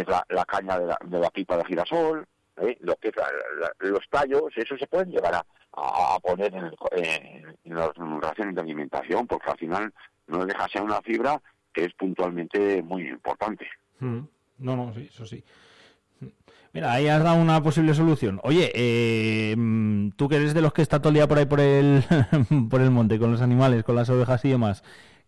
[0.00, 2.76] es la, caña de la, de la pipa de girasol, ¿eh?
[2.80, 5.44] lo que la- los tallos, eso se pueden llegar a,
[6.20, 6.74] poner en, el
[7.64, 7.90] en, las
[8.20, 9.92] raciones de alimentación, porque al final
[10.28, 11.40] no deja de ser una fibra
[11.72, 13.66] que es puntualmente muy importante.
[13.98, 14.20] Mm.
[14.58, 15.42] No, no, eso sí.
[16.72, 18.40] Mira, ahí has dado una posible solución.
[18.42, 21.46] Oye, eh, mm, tú que eres de los que está todo el día por ahí
[21.46, 22.02] por el,
[22.70, 24.82] por el monte, con los animales, con las ovejas y demás,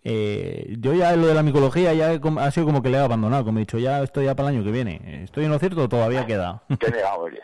[0.09, 3.01] eh, yo ya lo de la micología ya he ha sido como que le he
[3.01, 5.25] abandonado, como he dicho, ya estoy ya para el año que viene.
[5.25, 6.63] ¿Estoy en lo cierto o todavía queda?
[6.79, 7.43] ¿Qué negado eres?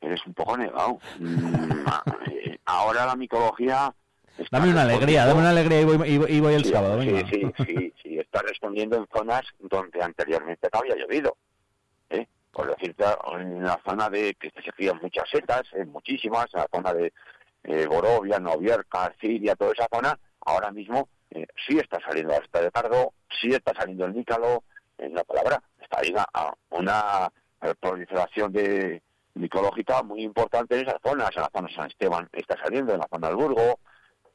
[0.00, 0.98] Eres un poco negado.
[1.18, 1.86] Mm,
[2.30, 3.92] eh, ahora la micología...
[4.50, 7.00] Dame una alegría, dame una alegría y voy, y voy- y voy el Sí, sábado,
[7.02, 7.28] sí, venga.
[7.28, 11.36] Sí, sí, sí, está respondiendo en zonas donde anteriormente no había llovido.
[12.10, 12.26] ¿eh?
[12.52, 13.04] Por decirte,
[13.40, 17.12] en la zona de que se crían muchas setas, muchísimas, en la zona de
[17.64, 22.70] eh, Borovia, Novierca, Siria, toda esa zona, ahora mismo eh, sí está saliendo la de
[22.70, 24.64] cardo, sí está saliendo el nícalo,
[24.98, 27.30] en una palabra, está ahí a- a una
[27.62, 29.02] eh, proliferación de
[29.34, 33.00] micológica muy importante en esas zonas, en la zona de San Esteban está saliendo, en
[33.00, 33.80] la zona del Burgo,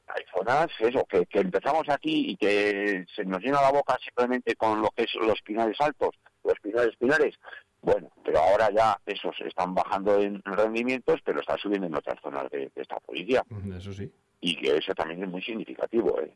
[0.07, 4.55] hay zonas, eso, que, que empezamos aquí y que se nos llena la boca simplemente
[4.55, 6.09] con lo que es los pinares altos,
[6.43, 7.35] los pinares pinares.
[7.81, 12.49] Bueno, pero ahora ya esos están bajando en rendimientos, pero están subiendo en otras zonas
[12.49, 13.43] de, de esta provincia.
[13.77, 14.11] Eso sí.
[14.41, 16.19] Y que eso también es muy significativo.
[16.19, 16.33] ¿eh?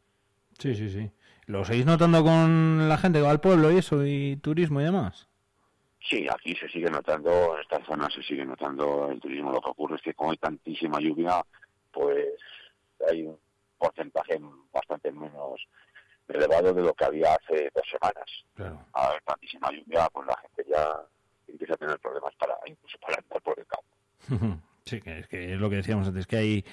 [0.57, 1.11] Sí, sí, sí.
[1.45, 4.85] ¿Lo seguís notando con la gente que va al pueblo y eso, y turismo y
[4.85, 5.27] demás?
[6.09, 9.51] Sí, aquí se sigue notando, en esta zona se sigue notando el turismo.
[9.51, 11.41] Lo que ocurre es que como hay tantísima lluvia,
[11.91, 12.33] pues
[13.09, 13.37] hay un
[13.77, 14.39] porcentaje
[14.71, 15.61] bastante menos
[16.27, 18.25] elevado de lo que había hace dos semanas.
[18.55, 18.85] Claro.
[18.93, 21.05] a ver, tantísima lluvia, pues la gente ya
[21.47, 24.61] empieza a tener problemas para incluso para andar por el campo.
[24.85, 26.65] Sí, que es, lo que decíamos antes, que hay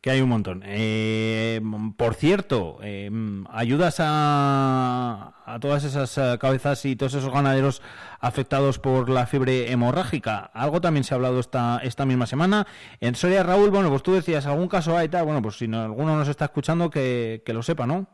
[0.00, 0.62] que hay un montón.
[0.64, 1.60] Eh,
[1.96, 3.10] por cierto, eh,
[3.50, 7.82] ayudas a, a todas esas eh, cabezas y todos esos ganaderos
[8.20, 10.50] afectados por la fiebre hemorrágica.
[10.54, 12.66] Algo también se ha hablado esta esta misma semana.
[13.00, 15.24] En Soria, Raúl, bueno, pues tú decías, algún caso hay tal.
[15.24, 18.06] Bueno, pues si no, alguno nos está escuchando, que, que lo sepa, ¿no?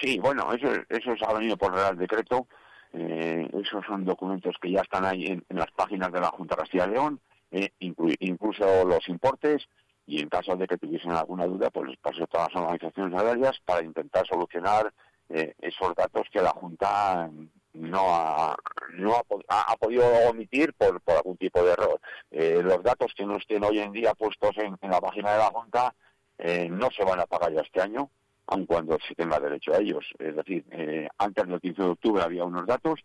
[0.00, 2.46] Sí, bueno, eso, eso se ha venido por Real Decreto.
[2.92, 6.62] Eh, esos son documentos que ya están ahí en, las páginas de la Junta de
[6.62, 9.66] Castilla y León, eh, inclu- incluso los importes,
[10.06, 13.18] y en caso de que tuviesen alguna duda, pues les paso a todas las organizaciones
[13.18, 14.92] agrarias para intentar solucionar
[15.28, 17.28] eh, esos datos que la Junta
[17.74, 18.56] no ha,
[18.94, 19.14] no
[19.48, 22.00] ha- ha podido omitir por, por algún tipo de error.
[22.30, 25.38] Eh, los datos que no estén hoy en día puestos en, en la página de
[25.38, 25.94] la Junta
[26.38, 28.08] eh, no se van a pagar ya este año,
[28.46, 30.06] aun cuando se tenga derecho a ellos.
[30.18, 33.00] Es decir, eh, antes del 15 de octubre había unos datos,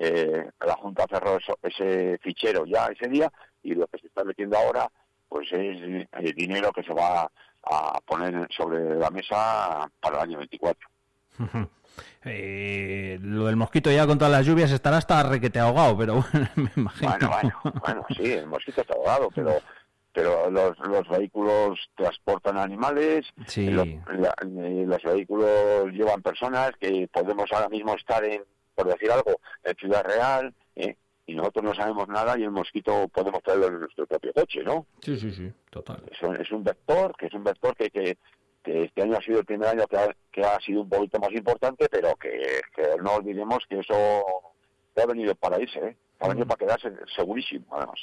[0.00, 3.32] eh, la Junta cerró eso- ese fichero ya ese día
[3.62, 4.88] y lo que se está metiendo ahora
[5.28, 7.30] pues es el dinero que se va
[7.64, 10.88] a poner sobre la mesa para el año 24.
[12.24, 16.48] Eh, lo del mosquito ya con todas las lluvias estará hasta requete ahogado, pero bueno,
[16.56, 17.10] me imagino.
[17.10, 17.30] Bueno,
[17.62, 19.56] bueno, bueno, sí, el mosquito está ahogado, pero
[20.12, 23.70] pero los, los vehículos transportan animales, Sí.
[23.70, 23.86] los,
[24.16, 28.42] la- eh, los vehículos llevan personas que podemos ahora mismo estar en,
[28.74, 30.96] por decir algo, en Ciudad Real, ¿eh?
[31.28, 34.86] Y nosotros no sabemos nada y el mosquito podemos traerlo en nuestro propio coche, ¿no?
[35.00, 36.02] Sí, sí, sí, total.
[36.10, 38.16] Es un, es un vector, que es un vector que, que,
[38.64, 41.18] que este año ha sido el primer año que ha, que ha sido un poquito
[41.20, 43.94] más importante, pero que, que no olvidemos que eso
[44.96, 45.96] ha venido para irse, ¿eh?
[46.20, 48.00] ha venido para quedarse segurísimo, además.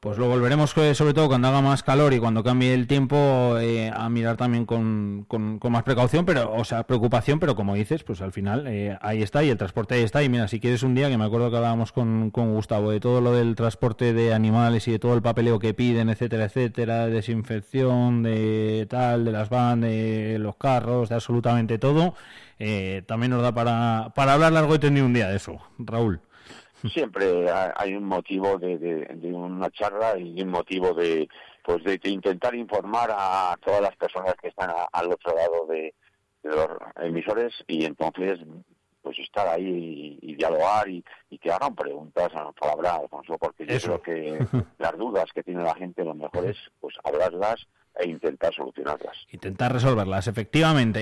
[0.00, 3.56] Pues lo volveremos, eh, sobre todo cuando haga más calor y cuando cambie el tiempo,
[3.58, 8.04] eh, a mirar también con, con- más precaución, pero, o sea, preocupación, pero como dices,
[8.04, 10.22] pues al final eh, ahí está y el transporte ahí está.
[10.22, 13.00] Y mira, si quieres un día, que me acuerdo que hablábamos con, con Gustavo de
[13.00, 17.06] todo lo del transporte de animales y de todo el papeleo que piden, etcétera, etcétera,
[17.06, 22.14] de desinfección, de tal, de las van, de los carros, de absolutamente todo,
[22.60, 26.20] eh, también nos da para, para hablar largo y tendido un día de eso, Raúl.
[26.92, 31.28] Siempre ha- hay un motivo de, de- de una charla y un motivo de
[31.64, 35.66] pues de, de intentar informar a todas las personas que están a- al otro lado
[35.66, 35.94] de,
[36.42, 38.38] de los emisores y entonces
[39.02, 43.64] pues estar ahí y, y dialogar y, y que hagan preguntas a palabra Alfonso porque
[43.66, 44.00] yo Eso.
[44.00, 44.38] creo que
[44.78, 47.66] las dudas que tiene la gente lo mejor es pues hablarlas
[47.96, 51.00] e intentar solucionarlas Intentar resolverlas, efectivamente,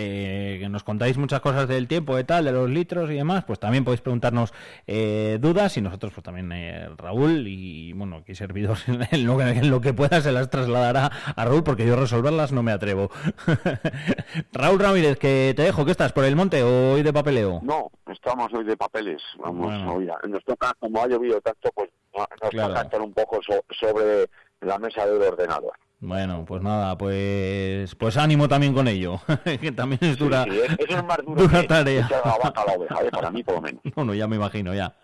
[0.57, 3.45] eh, que nos contáis muchas cosas del tiempo, de tal, de los litros y demás,
[3.45, 4.53] pues también podéis preguntarnos
[4.87, 8.77] eh, dudas y nosotros pues también eh, Raúl y bueno, aquí servidor
[9.11, 12.53] en lo, que, en lo que pueda se las trasladará a Raúl porque yo resolverlas
[12.53, 13.11] no me atrevo.
[14.53, 16.13] Raúl Ramírez, que te dejo, ¿qué estás?
[16.13, 17.61] ¿Por el monte o hoy de papeleo?
[17.63, 19.95] no estamos hoy de papeles vamos Bueno.
[19.95, 22.69] hoy a- nos toca como ha llovido tanto pues nos Claro.
[22.75, 24.27] toca estar un poco so- sobre
[24.61, 29.19] la mesa del ordenador Bueno, pues nada, pues pues ánimo también con ello,
[29.61, 32.09] que también es dura, Sí, sí, es- eso es más duro dura que tarea.
[32.11, 33.11] la vaca la oveja, ¿eh?
[33.11, 33.81] para mí por lo menos.
[33.95, 34.95] Bueno, ya me imagino, ya.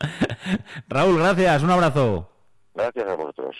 [0.88, 2.28] Raúl, gracias, un abrazo.
[2.74, 3.56] Gracias a vosotros.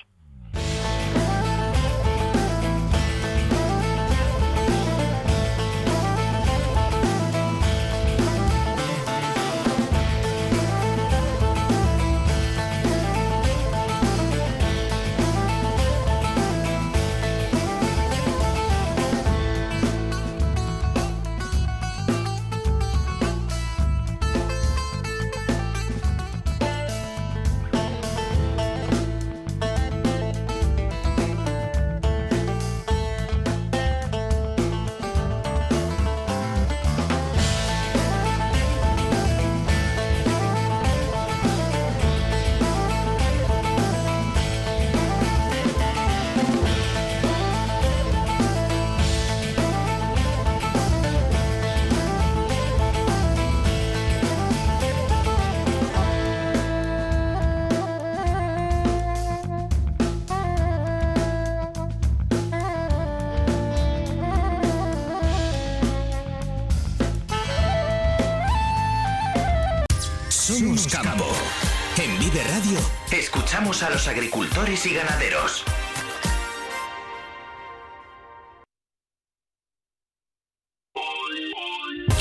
[73.63, 75.65] Escuchamos a los agricultores y ganaderos.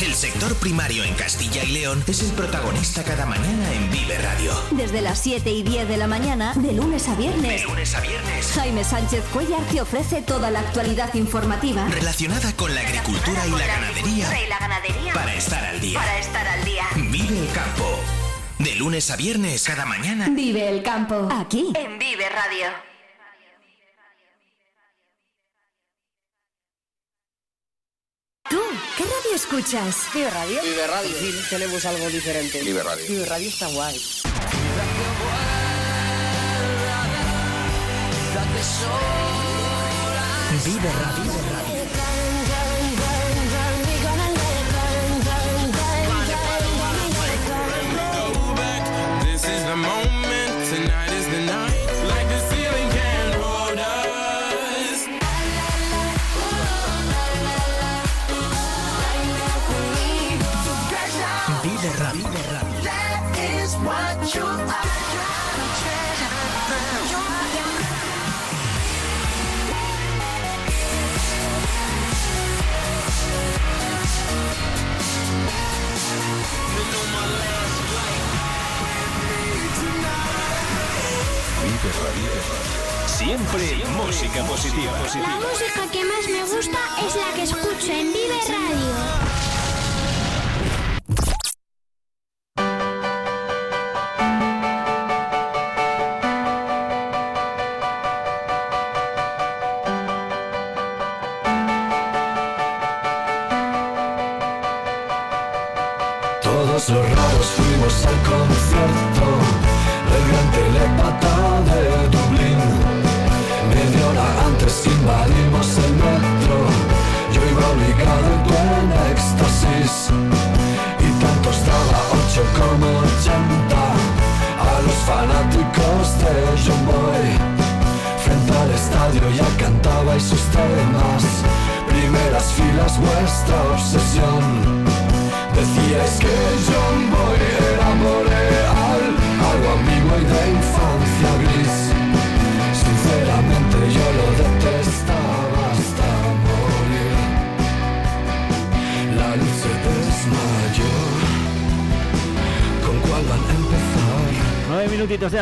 [0.01, 4.51] El sector primario en Castilla y León es el protagonista cada mañana en Vive Radio.
[4.71, 8.01] Desde las 7 y 10 de la mañana, de lunes a De viernes, lunes a
[8.01, 8.51] viernes.
[8.53, 11.87] Jaime Sánchez Cuellar te ofrece toda la actualidad informativa.
[11.87, 15.13] Relacionada con la agricultura y la ganadería y la ganadería.
[15.13, 15.99] para estar al día.
[15.99, 16.85] Para estar al día.
[16.95, 18.20] Vive el campo.
[18.63, 20.27] De lunes a viernes cada mañana.
[20.29, 21.27] Vive el campo.
[21.31, 21.73] Aquí.
[21.75, 22.67] En Vive Radio.
[28.47, 28.59] ¿Tú
[28.97, 30.07] qué radio escuchas?
[30.13, 30.61] Vive Radio.
[30.61, 31.09] Vive Radio.
[31.09, 32.61] Sí, tenemos algo diferente.
[32.61, 33.05] Vive Radio.
[33.07, 33.99] Vive Radio está guay.
[40.65, 41.70] Vive Radio.
[49.71, 51.87] The moment, tonight is the night.
[52.09, 55.07] Like the ceiling can hold us.
[61.63, 62.31] Vive Radio.
[63.47, 64.71] Vive Radio.
[83.07, 84.91] Siempre música positiva.
[85.15, 89.50] La música que más me gusta es la que escucho en Vive Radio.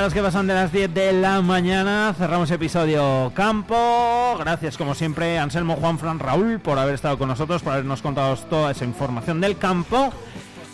[0.01, 2.13] Los que pasan de las 10 de la mañana.
[2.17, 4.35] Cerramos episodio campo.
[4.39, 8.35] Gracias como siempre Anselmo, Juan, Fran, Raúl por haber estado con nosotros, por habernos contado
[8.37, 10.13] toda esa información del campo.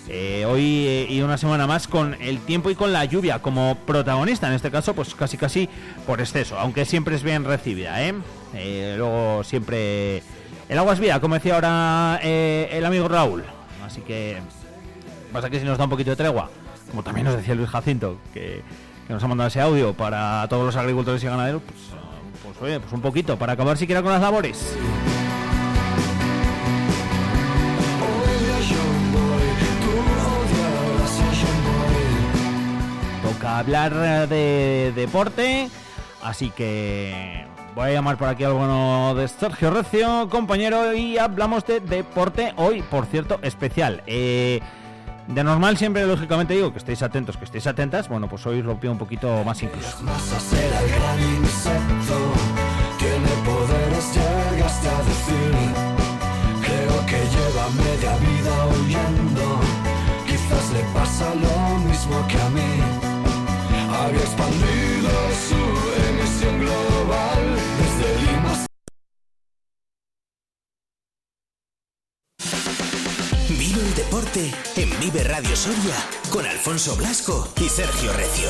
[0.09, 3.75] Eh, hoy eh, y una semana más con el tiempo y con la lluvia como
[3.87, 5.67] protagonista, en este caso pues casi casi
[6.05, 8.13] por exceso, aunque siempre es bien recibida, ¿eh?
[8.53, 10.21] Eh, luego siempre
[10.69, 13.43] el agua es vida, como decía ahora el amigo Raúl,
[13.83, 14.37] así que
[15.33, 16.51] pasa que si nos da un poquito de tregua,
[16.91, 18.61] como también nos decía Luis Jacinto, que,
[19.07, 21.79] que nos ha mandado ese audio para todos los agricultores y ganaderos, pues,
[22.43, 24.75] pues oye, pues un poquito, para acabar siquiera con las labores.
[33.23, 35.69] Toca hablar de deporte,
[36.23, 37.45] así que
[37.75, 42.53] voy a llamar por aquí al bueno de Sergio Recio, compañero, y hablamos de deporte
[42.57, 44.01] hoy, por cierto, especial.
[44.07, 44.61] Eh,
[45.27, 48.07] de normal siempre, lógicamente, digo que estéis atentos, que estéis atentas.
[48.09, 49.97] Bueno, pues hoy pido un poquito más incluso.
[64.05, 65.09] Había expandido
[65.47, 65.55] su
[66.09, 66.94] emisión global
[74.15, 75.95] deporte en Vive Radio Soria
[76.31, 78.47] con Alfonso Blasco y Sergio Recio.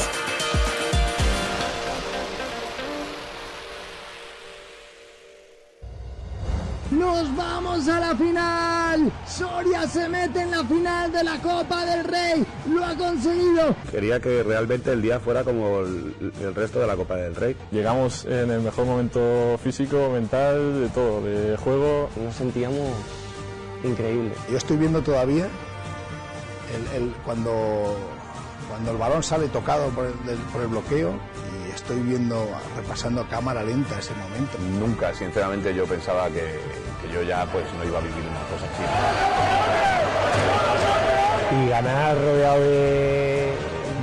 [6.91, 9.11] ¡Nos vamos a la final!
[9.27, 12.45] Soria se mete en la final de la Copa del Rey.
[12.69, 13.75] Lo ha conseguido.
[13.89, 17.55] Quería que realmente el día fuera como el, el resto de la Copa del Rey.
[17.71, 22.09] Llegamos en el mejor momento físico, mental, de todo, de juego.
[22.23, 22.87] Nos sentíamos
[23.85, 24.33] increíble.
[24.49, 25.47] Yo estoy viendo todavía
[26.75, 27.95] el, el- cuando,
[28.69, 31.13] cuando el balón sale tocado por el, del- por el bloqueo
[31.67, 34.57] y estoy viendo, repasando a cámara lenta ese momento.
[34.79, 36.59] Nunca, sinceramente, yo pensaba que,
[37.01, 38.83] que yo ya pues no iba a vivir una cosa así.
[41.65, 43.53] Y ganar rodeado de,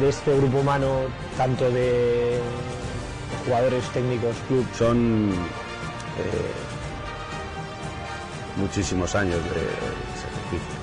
[0.00, 1.00] de este grupo humano,
[1.36, 2.38] tanto de
[3.44, 4.64] jugadores técnicos, club.
[4.78, 6.52] Son eh,
[8.56, 9.50] muchísimos años de
[10.20, 10.82] sacrificio.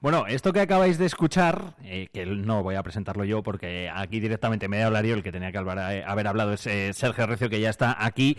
[0.00, 4.20] Bueno, esto que acabáis de escuchar, eh, que no voy a presentarlo yo porque aquí
[4.20, 7.60] directamente me hablar el que tenía que eh, haber hablado es eh, Sergio Recio, que
[7.60, 8.36] ya está aquí.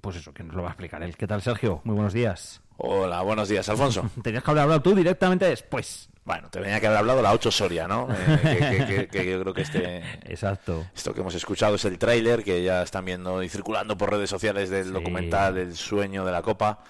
[0.00, 1.16] pues eso, que nos lo va a explicar él.
[1.16, 1.80] ¿Qué tal, Sergio?
[1.84, 2.61] Muy buenos días.
[2.78, 4.10] Hola, buenos días, Alfonso.
[4.22, 6.08] Tenías que haber hablado tú directamente después.
[6.24, 8.08] Bueno, te tenía que haber hablado la 8 Soria, ¿no?
[8.10, 9.98] Eh, que, que- que- que yo creo que este...
[10.32, 10.86] Exacto.
[10.94, 14.30] Esto que hemos escuchado es el tráiler que ya están viendo y circulando por redes
[14.30, 14.92] sociales del Sí.
[14.92, 16.84] documental El sueño de la Copa.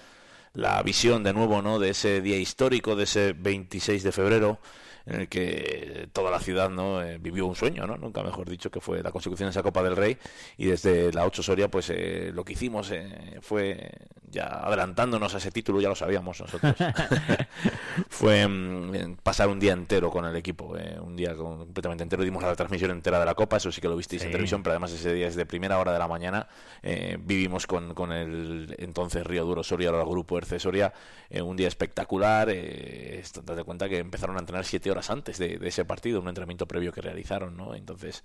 [0.53, 1.79] La visión de nuevo, ¿no?
[1.79, 4.59] De ese día histórico, de ese 26 de febrero,
[5.05, 7.97] en el que toda la ciudad no Eh, vivió un sueño, ¿no?
[7.97, 10.17] Nunca mejor dicho, que fue la consecución de esa Copa del Rey.
[10.57, 13.91] Y desde la 8 Soria, pues eh, lo que hicimos eh, fue,
[14.29, 16.75] ya adelantándonos a ese título, ya lo sabíamos nosotros,
[18.09, 22.23] fue mm, pasar un día entero con el equipo, eh, un día completamente entero.
[22.23, 24.73] Dimos la transmisión entera de la Copa, eso sí que lo visteis en televisión, pero
[24.73, 26.47] además ese día es de primera hora de la mañana.
[26.81, 30.93] eh, vivimos con, con el entonces Río Duro Soria, ahora grupo Erce Soria,
[31.29, 32.49] eh, un día espectacular.
[32.51, 36.29] Eh, date cuenta que empezaron a entrenar siete horas antes de, de ese partido, un
[36.29, 37.75] entrenamiento previo que realizaron, ¿no?
[37.75, 38.23] Entonces,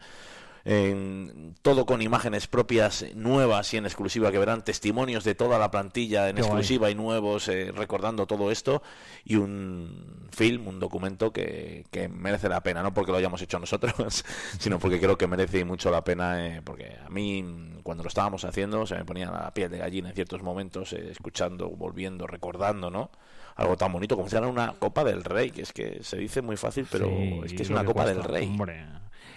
[0.64, 5.70] en- todo con imágenes propias nuevas y en exclusiva que verán testimonios de toda la
[5.70, 6.50] plantilla en Qué guay.
[6.52, 8.82] exclusiva y nuevos eh, recordando todo esto
[9.24, 13.58] y un film, un documento que, que merece la pena, no porque lo hayamos hecho
[13.58, 14.24] nosotros,
[14.58, 17.44] sino porque creo que merece mucho la pena, eh, porque a mí
[17.82, 21.10] cuando lo estábamos haciendo se me ponía la piel de gallina en ciertos momentos, eh,
[21.10, 23.10] escuchando, volviendo, recordando, ¿no?
[23.58, 26.40] Algo tan bonito como si fuera una Copa del Rey, que es que se dice
[26.42, 28.46] muy fácil, pero Sí, es que es una Copa cuesta, del Rey.
[28.46, 28.86] hombre.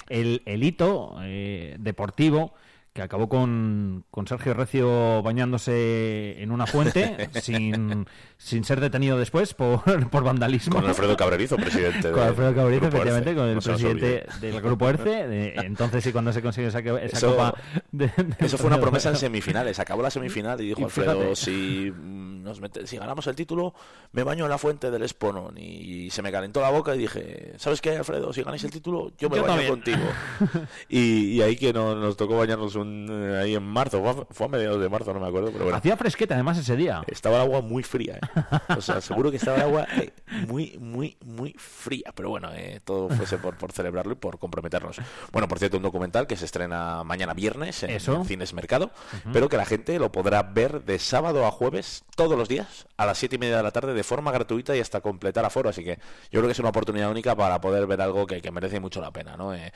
[0.08, 2.54] El, el hito eh, deportivo
[2.94, 8.06] que acabó con, con Sergio Recio bañándose en una fuente sin,
[8.38, 10.76] sin ser detenido después por, por vandalismo.
[10.76, 14.90] Con Alfredo Cabrerizo, presidente Con Alfredo Cabrerizo, efectivamente, Erce, con el no presidente del Grupo
[14.90, 15.28] ERCE.
[15.28, 17.54] de- entonces sí, cuando se consiguió esa, esa Eso- copa...
[17.94, 19.80] de- de- Eso fue una promesa en semifinales.
[19.80, 23.74] Acabó la semifinal y dijo Y Alfredo, si, nos mete- si ganamos el título,
[24.12, 25.58] me baño en la fuente del Esponón.
[25.58, 28.34] Y, se me calentó la boca y dije, ¿sabes qué, Alfredo?
[28.34, 29.70] Si ganáis el título, yo me Yo baño también.
[29.70, 30.00] contigo.
[30.90, 34.02] y, y ahí que no- nos tocó bañarnos un, eh, ahí en marzo.
[34.02, 35.52] Fue a, fue a mediados de marzo, no me acuerdo.
[35.52, 37.04] Pero bueno, Hacía fresqueta además ese día.
[37.08, 38.18] estaba el agua muy fría.
[38.22, 38.74] ¿eh?
[38.78, 40.12] O sea, seguro que estaba el agua eh,
[40.48, 42.12] muy, muy, muy fría.
[42.16, 44.98] Pero bueno, eh, todo fuese por, por celebrarlo y por comprometernos.
[45.32, 48.16] Bueno, por cierto, un documental que se estrena mañana viernes en, Eso.
[48.16, 49.32] en Cines Mercado, Ujú.
[49.34, 53.06] pero que la gente lo podrá ver de sábado a jueves todos los días a
[53.06, 55.70] las siete y media de la tarde de forma gratuita y hasta completar aforo.
[55.70, 55.98] Así que
[56.32, 59.02] yo creo que es una oportunidad única para poder ver algo que, que merece mucho
[59.02, 59.54] la pena, ¿no?
[59.54, 59.72] Eh,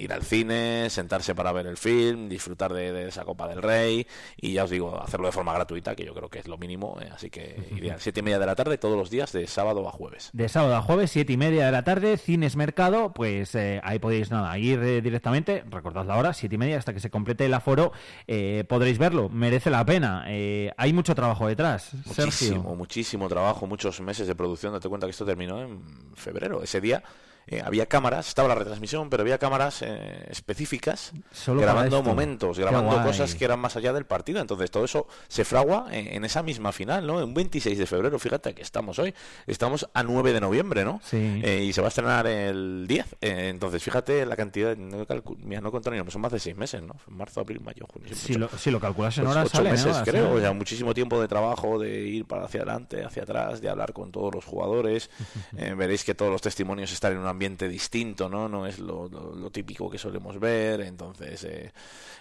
[0.00, 4.06] ir al cine, sentarse para ver el film, disfrutar de, de esa Copa del Rey
[4.36, 6.96] y ya os digo, hacerlo de forma gratuita, que yo creo que es lo mínimo.
[7.00, 9.86] eh, así que iría siete y media de la tarde todos los días de sábado
[9.88, 10.30] a jueves.
[10.32, 13.98] De sábado a jueves, siete y media de la tarde, Cines Mercado, pues eh, ahí
[13.98, 17.44] podéis nada, ir eh, directamente, recordad la hora, siete y media hasta que se complete
[17.46, 17.92] el aforo,
[18.26, 20.24] eh, podréis verlo, merece la pena.
[20.28, 22.62] Eh, hay mucho trabajo detrás, Muchísimo, Sergio.
[22.76, 24.72] muchísimo trabajo, muchos meses de producción.
[24.72, 25.80] Date cuenta que esto terminó en
[26.14, 26.62] febrero.
[26.62, 27.02] Ese día
[27.50, 33.02] eh, había cámaras, estaba la retransmisión, pero había cámaras eh, específicas Solo grabando momentos, grabando
[33.02, 34.40] cosas que eran más allá del partido.
[34.40, 37.24] Entonces todo eso se fragua en, en esa misma final, ¿no?
[37.24, 39.14] Un 26 de febrero, fíjate que estamos hoy,
[39.46, 41.00] estamos a 9 de noviembre, ¿no?
[41.04, 41.40] Sí.
[41.42, 43.16] Eh, y se va a estrenar el 10.
[43.20, 45.06] Eh, entonces fíjate la cantidad, no,
[45.38, 46.94] mira, no controlo, son más de 6 meses, ¿no?
[47.08, 48.10] Marzo, abril, mayo, junio.
[48.14, 49.76] Si lo, si lo calculas en pues horas, ocho sale, ¿no?
[49.76, 50.10] meses, Así.
[50.10, 50.34] creo.
[50.34, 53.92] O sea, muchísimo tiempo de trabajo, de ir para hacia adelante, hacia atrás, de hablar
[53.92, 55.10] con todos los jugadores.
[55.52, 58.48] Veréis que todos los testimonios están en un ambiente distinto, ¿no?
[58.48, 60.80] No es lo, lo- típico que solemos ver.
[60.82, 61.72] Entonces, eh,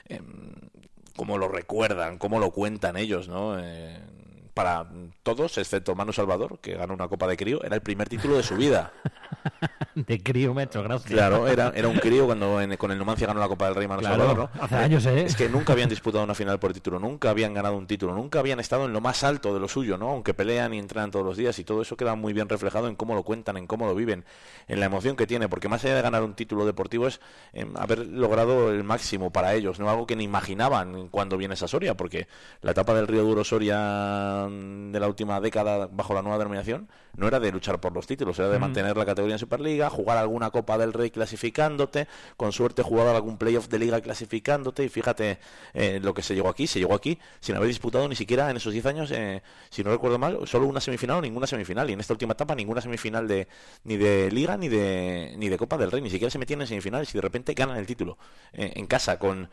[0.08, 0.24] em,
[1.16, 3.58] cómo lo recuerdan, cómo lo cuentan ellos, ¿no?
[3.60, 4.00] Eh,
[4.54, 4.88] para
[5.24, 8.44] todos, excepto Manu Salvador, que ganó una Copa de Crío, era el primer título de
[8.44, 8.94] su vida.
[9.96, 11.10] De crío, me ha hecho gracia.
[11.10, 13.88] Claro, era, era un crío cuando en- con el Numancia ganó la Copa del Rey
[13.88, 14.62] Manu Claro, Salvador, ¿no?
[14.62, 15.24] hace años, ¿eh?
[15.26, 18.40] Es que nunca habían disputado una final por título, nunca habían ganado un título, nunca
[18.40, 20.10] habían estado en lo más alto de lo suyo, ¿no?
[20.10, 22.96] Aunque pelean y entrenan todos los días y todo eso queda muy bien reflejado en
[22.96, 24.26] cómo lo cuentan, en cómo lo viven,
[24.68, 27.20] en la emoción que tiene, porque más allá de ganar un título deportivo es
[27.54, 31.68] em, haber logrado el máximo para ellos, no algo que ni imaginaban cuando viene esa
[31.68, 32.28] Soria, porque
[32.62, 36.88] la etapa del Río Duro Soria mm, de la última década bajo la nueva denominación
[37.16, 38.62] no era de luchar por los títulos, era de Mm.
[38.62, 43.68] mantener la categoría Superliga, jugar alguna Copa del Rey clasificándote, con suerte jugar algún playoff
[43.68, 45.40] de liga clasificándote y fíjate
[45.74, 48.58] eh, lo que se llegó aquí, se llegó aquí sin haber disputado ni siquiera en
[48.58, 51.94] esos 10 años, eh, si no recuerdo mal, solo una semifinal o ninguna semifinal y
[51.94, 53.48] en esta última etapa ninguna semifinal de
[53.84, 56.68] ni de liga ni de ni de Copa del Rey, ni siquiera se metían en
[56.68, 58.18] semifinales y de repente ganan el título
[58.54, 59.50] eh, en casa con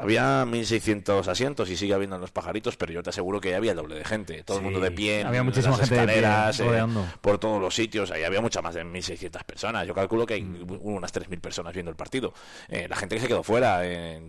[0.00, 3.56] había 1.600 asientos y sigue habiendo en los pajaritos, pero yo te aseguro que ya
[3.56, 4.42] había el doble de gente.
[4.44, 6.86] Todo el mundo de pie, había muchísima las gente de pie, escaleras, eh,
[7.20, 8.10] por todos los sitios.
[8.10, 9.86] Ahí había mucha más de 1.600 personas.
[9.86, 10.78] Yo calculo que hay Mm.
[10.82, 12.32] unas 3.000 personas viendo el partido.
[12.68, 13.80] Eh, la gente que se quedó fuera.
[13.86, 14.20] eh,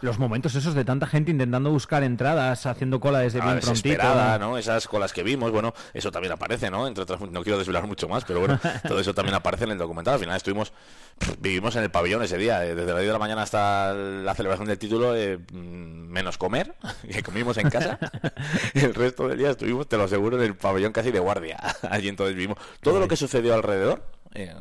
[0.00, 3.60] Los momentos esos de tanta gente intentando buscar entradas, haciendo cola desde a bien la
[3.60, 4.38] prontito.
[4.38, 4.58] ¿no?
[4.58, 6.86] Esas colas que vimos, bueno, eso también aparece, ¿no?
[6.86, 9.78] Entre otras, no quiero desvelar mucho más, pero bueno, todo eso también aparece en el
[9.78, 10.14] documental.
[10.14, 10.72] Al final estuvimos,
[11.18, 13.92] pff, vivimos en el pabellón ese día, eh, desde las 10 de la mañana hasta
[13.94, 16.74] la celebración del título, eh, mm, menos comer,
[17.10, 17.98] que comimos en casa.
[18.74, 21.58] el resto del día estuvimos, te lo aseguro, en el pabellón casi de guardia.
[21.90, 24.04] Allí entonces vimos todo lo que sucedió alrededor.
[24.34, 24.54] eh,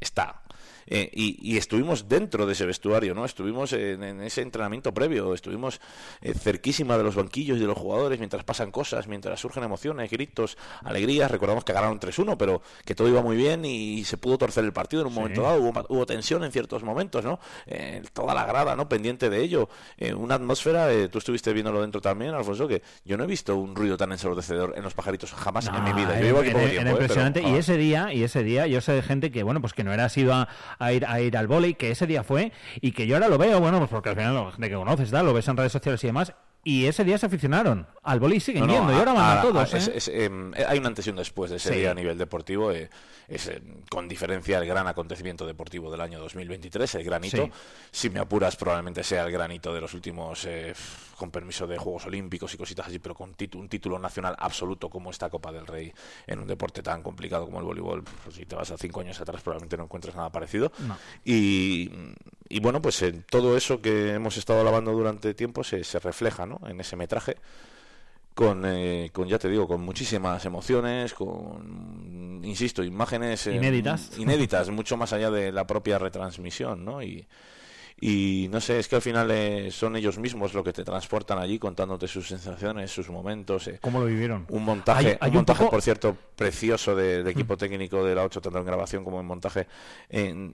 [0.00, 0.42] está.
[0.86, 3.24] Eh, y, y estuvimos dentro de ese vestuario, ¿no?
[3.24, 5.80] Estuvimos en, en ese entrenamiento previo, estuvimos
[6.20, 10.10] eh, cerquísima de los banquillos y de los jugadores mientras pasan cosas, mientras surgen emociones,
[10.10, 11.30] gritos, alegrías.
[11.30, 14.72] Recordamos que ganaron 3-1, pero que todo iba muy bien y se pudo torcer el
[14.72, 15.18] partido en un Sí.
[15.20, 15.60] momento dado.
[15.60, 17.38] Hubo, hubo tensión en ciertos momentos, ¿no?
[17.66, 18.88] Eh, toda la grada, ¿no?
[18.88, 19.68] Pendiente de ello.
[19.96, 23.56] Eh, una atmósfera, eh, tú estuviste viéndolo dentro también, Alfonso, que yo no he visto
[23.56, 26.08] un ruido tan ensordecedor en los pajaritos jamás en mi vida.
[26.08, 26.74] Yo era- llevo aquí era- tiempo.
[26.82, 27.42] Pero, impresionante.
[27.42, 29.84] y ah, ese día, y ese día, yo sé de gente que, bueno, pues que
[29.84, 30.48] no era sido a,
[30.82, 33.38] a ir a ir al vóley, que ese día fue, y que yo ahora lo
[33.38, 35.72] veo, bueno, pues porque al final la gente que conoces, tal, lo ves en redes
[35.72, 38.96] sociales y demás, y ese día se aficionaron al y siguen No, no, yendo, y
[38.96, 39.92] ahora van a, a- todos, a- ¿eh?
[39.96, 41.80] es, em, eh, hay un antes y un después de ese Sí.
[41.80, 42.70] día a nivel deportivo.
[42.72, 42.88] eh,
[43.28, 43.50] es
[43.88, 47.44] con diferencia el gran acontecimiento deportivo del año 2023, el granito.
[47.46, 47.52] Sí.
[47.90, 50.46] Si me apuras, probablemente sea el granito de los últimos,
[51.16, 55.10] con permiso de Juegos Olímpicos y cositas así, pero con un título nacional absoluto como
[55.10, 55.92] esta Copa del Rey
[56.26, 58.02] en un deporte tan complicado como el voleibol.
[58.02, 60.70] Pues, si te vas a cinco años atrás, probablemente no encuentres nada parecido.
[60.80, 60.98] No.
[61.24, 61.90] Y,
[62.52, 66.44] y bueno, pues en todo eso que hemos estado alabando durante tiempo se, se refleja
[66.44, 66.60] ¿no?
[66.66, 67.36] en ese metraje
[68.34, 74.18] con, eh, con, ya te digo, con muchísimas emociones, con, insisto, imágenes eh, Inéditas.
[74.18, 77.02] inéditas, mucho más allá de la propia retransmisión, ¿no?
[77.02, 77.26] Y,
[78.04, 81.38] y no sé, es que al final eh, son ellos mismos lo que te transportan
[81.38, 83.68] allí contándote sus sensaciones, sus momentos.
[83.68, 83.78] eh.
[83.80, 84.44] ¿Cómo lo vivieron?
[84.48, 88.04] Un montaje, Hay- hay un un montaje poco- por cierto, precioso de- del equipo técnico
[88.04, 89.68] de la 8, tanto en grabación como en montaje,
[90.10, 90.52] en-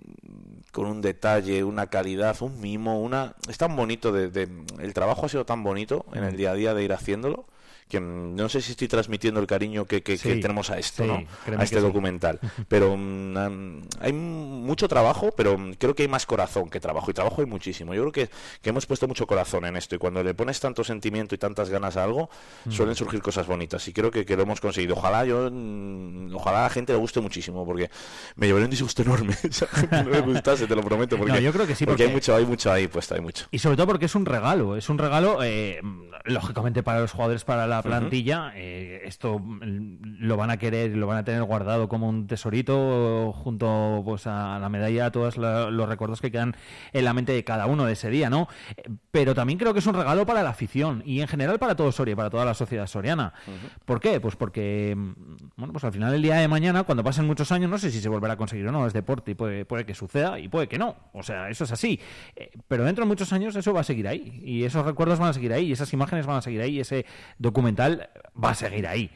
[0.73, 3.35] con un detalle, una calidad, un mimo, una...
[3.49, 4.49] Es tan bonito, de, de-
[4.81, 7.47] el trabajo ha sido tan bonito en el día a día de ir haciéndolo,
[7.89, 11.25] que no sé si estoy transmitiendo el cariño que, que- tenemos a esto, sí, ¿no?
[11.59, 11.83] A este sí.
[11.83, 12.39] documental.
[12.69, 17.41] Pero am, hay mucho trabajo, pero creo que hay más corazón que trabajo, y trabajo
[17.41, 17.95] hay muchísimo.
[17.95, 18.31] Yo creo que,
[18.63, 21.71] que hemos puesto mucho corazón en esto, y cuando le pones tanto sentimiento y tantas
[21.71, 22.29] ganas a algo,
[22.65, 22.71] Mm.
[22.73, 24.95] suelen surgir cosas bonitas, y creo que, que lo hemos conseguido.
[24.95, 27.91] Ojalá yo, mm, ojalá a la gente le guste muchísimo, porque
[28.37, 29.35] me llevaría un disgusto enorme
[29.91, 31.17] no le gustase, te lo prometo.
[31.19, 33.47] Porque, No, yo creo que sí, porque, hay mucho, hay mucho ahí puesto, hay mucho.
[33.51, 35.81] Y sobre todo porque es un regalo, es un regalo, eh,
[36.25, 41.07] lógicamente para los jugadores, para la Plantilla, eh, esto mm, lo van a querer, lo
[41.07, 45.89] van a tener guardado como un tesorito junto pues a la medalla, a todos los
[45.89, 46.57] recuerdos que quedan
[46.93, 48.49] en la mente de cada uno de ese día, ¿no?
[49.11, 51.93] Pero también creo que es un regalo para la afición y en general para todo
[51.93, 53.33] Soria, para toda la sociedad soriana.
[53.85, 54.21] ¿Por qué?
[54.21, 55.13] Pues porque, mm,
[55.57, 58.01] bueno, pues al final el día de mañana, cuando pasen muchos años, no sé si
[58.01, 60.69] se volverá a conseguir o no, es deporte y puede, puede que suceda y puede
[60.69, 60.97] que no.
[61.13, 62.01] O sea, eso es así.
[62.37, 65.31] Eh, Pero dentro de muchos años eso va a seguir ahí y esos recuerdos van
[65.31, 67.07] a seguir ahí y esas imágenes van a seguir ahí y ese
[67.39, 68.09] documental documental
[68.43, 69.11] va a seguir ahí.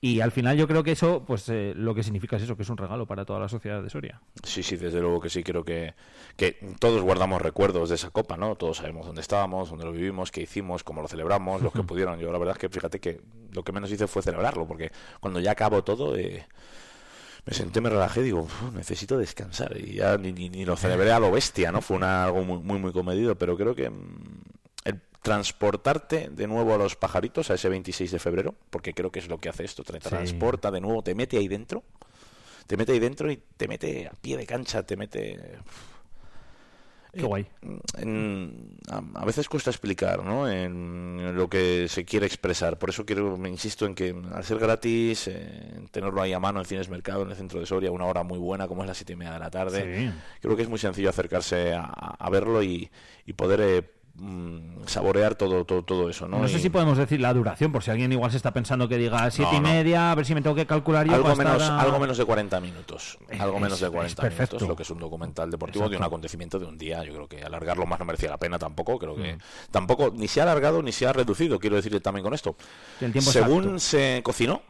[0.00, 2.62] Y al final yo creo que eso, pues eh, lo que significa es eso, que
[2.62, 4.20] es un regalo para toda la sociedad de Soria.
[4.44, 5.94] Sí, sí, desde luego que sí, creo que,
[6.36, 8.54] que todos guardamos recuerdos de esa copa, ¿no?
[8.56, 12.18] Todos sabemos dónde estábamos, dónde lo vivimos, qué hicimos, cómo lo celebramos, los que pudieron.
[12.20, 13.20] Yo la verdad es que fíjate que
[13.52, 14.90] lo que menos hice fue celebrarlo, porque
[15.20, 16.16] cuando ya acabó todo...
[16.16, 16.46] Eh,
[17.46, 19.74] me senté, me relajé, digo, "Uf, necesito descansar.
[19.78, 21.80] Y ya ni, ni- ni lo celebré a lo bestia, ¿no?
[21.80, 24.42] Fue una, algo muy, muy, muy comedido, pero creo que mm,
[24.84, 29.18] el transportarte de nuevo a los pajaritos a ese 26 de febrero, porque creo que
[29.18, 31.82] es lo que hace esto, te transporta de nuevo, te mete ahí dentro,
[32.66, 35.58] te mete ahí dentro y te mete a pie de cancha, te mete...
[37.10, 37.46] Qué guay.
[37.96, 40.48] en- a, a veces cuesta explicar ¿no?
[40.48, 42.78] en lo que se quiere expresar.
[42.78, 46.38] Por eso quiero, me insisto en que al ser gratis, eh, en tenerlo ahí a
[46.38, 48.88] mano en Cines Mercado, en el centro de Soria, una hora muy buena como es
[48.88, 50.14] las siete y media de la tarde, Sí.
[50.42, 52.90] creo que es muy sencillo acercarse a, a verlo y,
[53.24, 56.26] y poder eh, mm, saborear todo, todo, todo eso.
[56.28, 58.52] No, No, sé Y si podemos decir la duración, por si alguien igual se está
[58.52, 61.14] pensando que diga siete No, y media, a ver si me tengo que calcular yo.
[61.14, 63.18] algo menos, a- algo menos de 40 minutos.
[63.38, 64.56] Algo Es- menos de es 40 perfecto.
[64.56, 67.02] minutos, lo que es un documental deportivo de un acontecimiento de un día.
[67.04, 68.98] Yo creo que alargarlo más no merecía la pena tampoco.
[68.98, 69.38] Creo que Mm.
[69.70, 71.58] tampoco ni se ha alargado ni se ha reducido.
[71.58, 72.56] Quiero decirle también con esto.
[73.00, 73.78] El tiempo Según exacto.
[73.80, 74.62] se cocinó,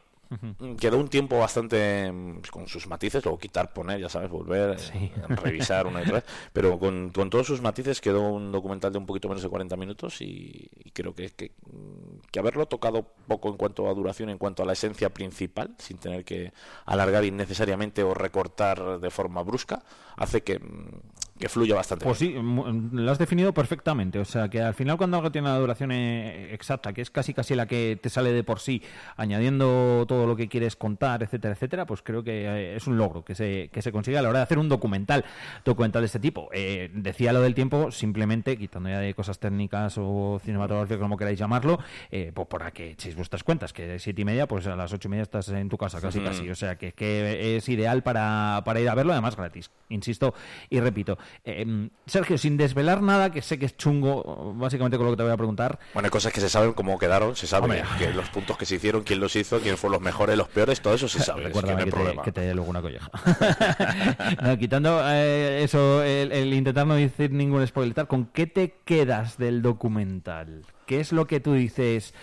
[0.79, 5.13] quedó un tiempo bastante mm, con sus matices, luego quitar, poner, ya sabes, volver, eh,
[5.29, 8.99] revisar una y otra vez, pero con, con todos sus matices quedó un documental de
[8.99, 13.07] un poquito menos de 40 minutos y, y creo que, que, mm, que haberlo tocado
[13.27, 16.53] poco en cuanto a duración, en cuanto a la esencia principal, sin tener que
[16.85, 19.83] alargar innecesariamente o recortar de forma brusca,
[20.17, 21.01] hace que, mm,
[21.39, 22.05] que fluya bastante.
[22.05, 24.19] Pues sí, lo has definido perfectamente.
[24.19, 27.33] O sea, que al final cuando algo tiene una duración eh, exacta, que es casi
[27.33, 28.83] casi la que te sale de por sí,
[29.17, 33.25] añadiendo todo lo que quieres contar, etcétera, etcétera, pues creo que eh, es un logro
[33.25, 35.25] que se, que se consigue a la hora de hacer un documental,
[35.65, 36.49] documental de este tipo.
[36.53, 41.39] Eh, decía lo del tiempo, simplemente, quitando ya de cosas técnicas o cinematográficas, como queráis
[41.39, 41.79] llamarlo,
[42.11, 44.93] eh, pues para que echéis vuestras cuentas, que de siete y media, pues a las
[44.93, 46.51] ocho y media estás en tu casa, casi casi.
[46.51, 50.35] O sea, que, que es ideal para, para ir a verlo, además gratis, insisto
[50.71, 51.19] y repito.
[51.45, 55.23] Eh, Sergio, sin desvelar nada, que sé que es chungo, básicamente con lo que te
[55.23, 55.79] voy a preguntar.
[55.95, 57.83] Bueno, hay cosas que se saben cómo quedaron, se sabe Hombre.
[57.99, 60.81] que los puntos que se hicieron, quién los hizo, quién fueron los mejores, los peores,
[60.81, 62.23] todo eso se sabe, es que no Recuérdame hay que, te, problema.
[62.23, 63.11] que te dé luego una colleja.
[64.43, 69.37] No, quitando eh, eso, el, el intentar no decir ningún spoiler, ¿con qué te quedas
[69.39, 70.63] del documental?
[70.87, 72.15] ¿Qué es lo que tú dices?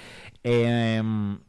[0.44, 1.40] em,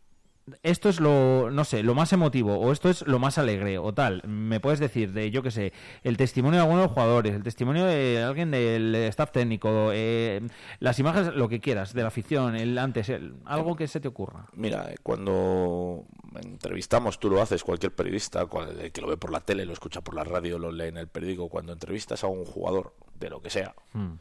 [0.62, 3.92] esto es lo, no sé, lo más emotivo, o esto es lo más alegre, o
[3.92, 4.22] tal.
[4.28, 5.72] Me puedes decir de, yo qué sé,
[6.04, 10.40] el testimonio de algunos de los jugadores, el testimonio de alguien del staff técnico, eh,
[10.78, 14.06] las imágenes, lo que quieras, de la afición, el antes, el- algo que se te
[14.08, 14.46] ocurra.
[14.54, 16.04] Mira, eh, cuando
[16.42, 20.00] entrevistamos, tú lo haces, cualquier periodista, cual- que lo ve por la tele, lo escucha
[20.00, 23.40] por la radio, lo lee en el periódico, cuando entrevistas a un jugador, de lo
[23.42, 24.12] que sea, Hmm.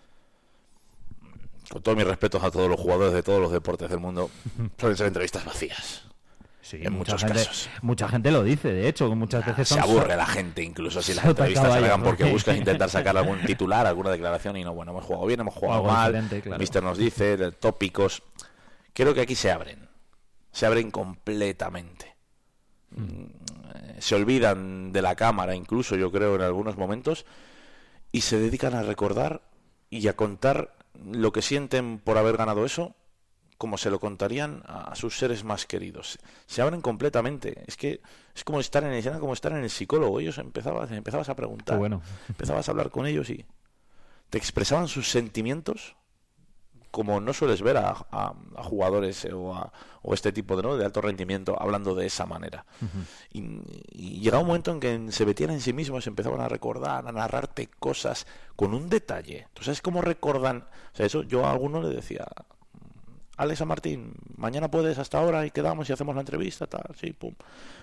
[1.70, 4.30] con todos mis respetos a todos los jugadores de todos los deportes del mundo,
[4.80, 6.06] suelen ser entrevistas vacías.
[6.66, 7.70] Sí, en mucha muchos gente, casos.
[7.84, 11.24] Mucha gente lo dice, de hecho, muchas veces Se aburre la gente incluso si las
[11.26, 14.92] entrevistas se hagan porque porque- buscas intentar sacar algún titular, alguna declaración y no, bueno,
[14.92, 16.58] hemos jugado bien, hemos jugado Algo mal, claro.
[16.58, 18.24] mister nos dice, de tópicos.
[18.94, 19.88] Creo que aquí se abren,
[20.52, 22.16] se abren completamente.
[22.90, 23.26] Mm,
[23.76, 27.28] eh, Se olvidan de la cámara, incluso yo creo en algunos momentos,
[28.12, 29.44] y se dedican a recordar
[29.92, 30.74] y a contar
[31.06, 32.96] lo que sienten por haber ganado eso
[33.58, 36.20] como se lo contarían a sus seres más queridos.
[36.46, 37.64] Se abren completamente.
[37.68, 38.02] Es que
[38.36, 40.20] es como estar en el, como estar en el psicólogo.
[40.20, 42.02] Ellos empezabas, empezabas a preguntar, bueno.
[42.28, 43.46] empezabas a hablar con ellos y
[44.30, 45.96] te expresaban sus sentimientos
[46.92, 50.64] como no sueles ver a, a- a jugadores eh, o, a, o este tipo de,
[50.64, 50.78] ¿no?
[50.78, 52.66] de alto rendimiento hablando de esa manera.
[53.34, 53.44] Y,
[53.92, 57.12] y llegaba un momento en que se metían en sí mismos, empezaban a recordar, a
[57.12, 59.48] narrarte cosas con un detalle.
[59.54, 60.68] ¿Tú sabes cómo recordan?
[60.94, 62.26] O sea, eso yo a alguno le decía,
[63.38, 67.12] Alex a Martín, mañana puedes hasta ahora y quedamos y hacemos la entrevista, tal, sí,
[67.14, 67.34] pum.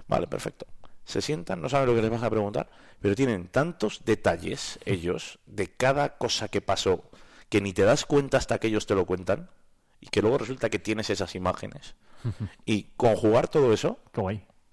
[0.09, 0.67] Vale, perfecto.
[1.05, 5.39] Se sientan, no saben lo que les vas a preguntar, pero tienen tantos detalles ellos
[5.47, 7.05] de cada cosa que pasó
[7.49, 9.51] que ni te das cuenta hasta que ellos te lo cuentan
[10.01, 11.95] y que luego resulta que tienes esas imágenes.
[12.65, 13.99] Y conjugar todo eso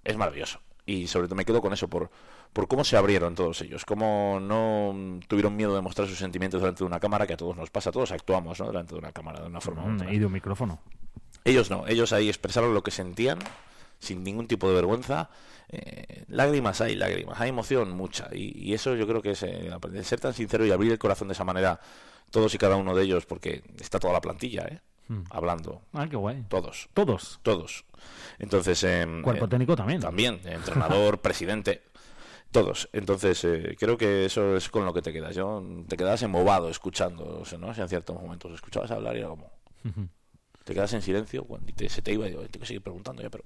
[0.04, 0.60] es maravilloso.
[0.90, 2.10] Y sobre todo me quedo con eso por,
[2.52, 6.80] por cómo se abrieron todos ellos, cómo no tuvieron miedo de mostrar sus sentimientos delante
[6.80, 8.66] de una cámara, que a todos nos pasa, todos actuamos ¿no?
[8.66, 10.12] delante de una cámara de una forma u Mm, otra.
[10.12, 10.80] y de un micrófono.
[11.44, 13.38] Ellos no, ellos ahí expresaron lo que sentían
[14.00, 15.30] sin ningún tipo de vergüenza.
[15.68, 18.28] Eh, lágrimas hay, lágrimas, hay emoción mucha.
[18.32, 19.70] Y, y eso yo creo que es eh,
[20.02, 21.78] ser tan sincero y abrir el corazón de esa manera,
[22.30, 24.80] todos y cada uno de ellos, porque está toda la plantilla, ¿eh?
[25.10, 25.24] Mm.
[25.30, 25.82] Hablando.
[25.92, 26.44] Ah, qué guay.
[26.48, 26.88] Todos.
[26.94, 27.40] Todos.
[27.42, 27.84] Todos.
[28.38, 28.82] Entonces.
[28.84, 30.00] em, Cuerpo eh, técnico también.
[30.00, 31.82] También, entrenador, presidente.
[32.52, 32.88] Todos.
[32.92, 35.34] Entonces, eh, creo que eso es con lo que te quedas.
[35.34, 37.74] Yo te quedas embobado escuchando, o sea, ¿no?
[37.74, 39.50] Si en ciertos momentos escuchabas hablar y era como.
[40.64, 43.22] Te quedas en silencio cuando te- se te iba y digo, tengo que seguir preguntando
[43.22, 43.42] ya, pero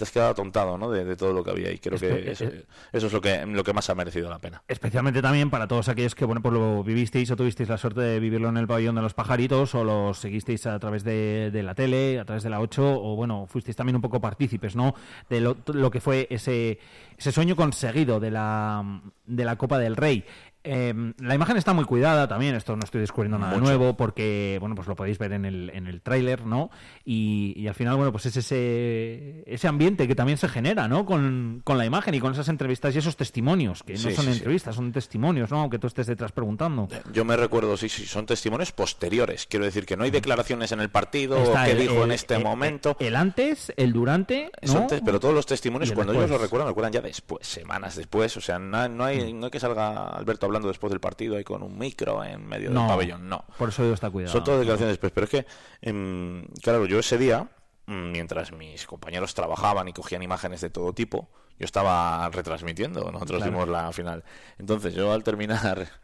[0.00, 0.90] te has quedado atontado, ¿no?
[0.90, 3.44] De, de todo lo que había y creo que eso, eh, eso es lo que,
[3.44, 4.62] lo que más ha merecido la pena.
[4.66, 8.18] Especialmente también para todos aquellos que, bueno, pues lo vivisteis o tuvisteis la suerte de
[8.18, 11.74] vivirlo en el pabellón de los pajaritos o lo seguisteis a través de, de la
[11.74, 14.94] tele, a través de la 8 o, bueno, fuisteis también un poco partícipes, ¿no?
[15.28, 16.78] De lo, lo que fue ese,
[17.18, 20.24] ese sueño conseguido de la, de la Copa del Rey.
[20.62, 23.64] Eh, la imagen está muy cuidada también, esto no estoy descubriendo nada Mucho.
[23.64, 26.70] nuevo porque, bueno, pues lo podéis ver en el, en el tráiler, ¿no?
[27.04, 31.06] Y, y al final, bueno, pues es ese, ese ambiente que también se genera, ¿no?
[31.06, 34.22] Con, con la imagen y con esas entrevistas y esos testimonios, que no son sí,
[34.22, 34.30] sí.
[34.38, 35.60] entrevistas, son testimonios, ¿no?
[35.60, 36.88] Aunque tú estés detrás preguntando.
[37.12, 39.46] Yo me recuerdo, sí, sí, son testimonios posteriores.
[39.46, 42.12] Quiero decir que no hay declaraciones en el partido Está o qué el- dijo en
[42.12, 42.96] este momento.
[43.00, 44.80] El antes, el durante, Eso ¿no?
[44.80, 48.36] antes, pero todos los testimonios, cuando ellos lo recuerdan, lo recuerdan ya después, semanas después.
[48.36, 51.44] O sea, no, no hay, no hay que salga Alberto hablando después del partido ahí
[51.44, 53.44] con un micro en medio No, del pabellón, no.
[53.58, 54.32] Por eso digo está cuidado.
[54.32, 55.12] Son todas declaraciones después.
[55.12, 55.46] Pero es que,
[55.80, 57.48] em, claro, yo ese día,
[57.86, 63.10] mm, mientras mis compañeros trabajaban y cogían imágenes de todo tipo, yo estaba retransmitiendo.
[63.10, 63.52] Nosotros Claro.
[63.52, 64.24] dimos la final.
[64.58, 65.88] Entonces, yo al terminar.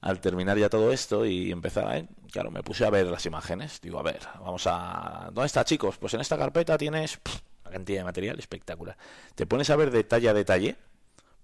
[0.00, 2.02] Al terminar ya todo esto y empezar a...
[2.30, 3.80] Claro, me puse a ver las imágenes.
[3.80, 5.30] Digo, a ver, vamos a...
[5.32, 5.96] ¿Dónde está, chicos?
[5.96, 8.98] Pues en esta carpeta tienes pff, una cantidad de material espectacular.
[9.34, 10.76] Te pones a ver detalle a detalle,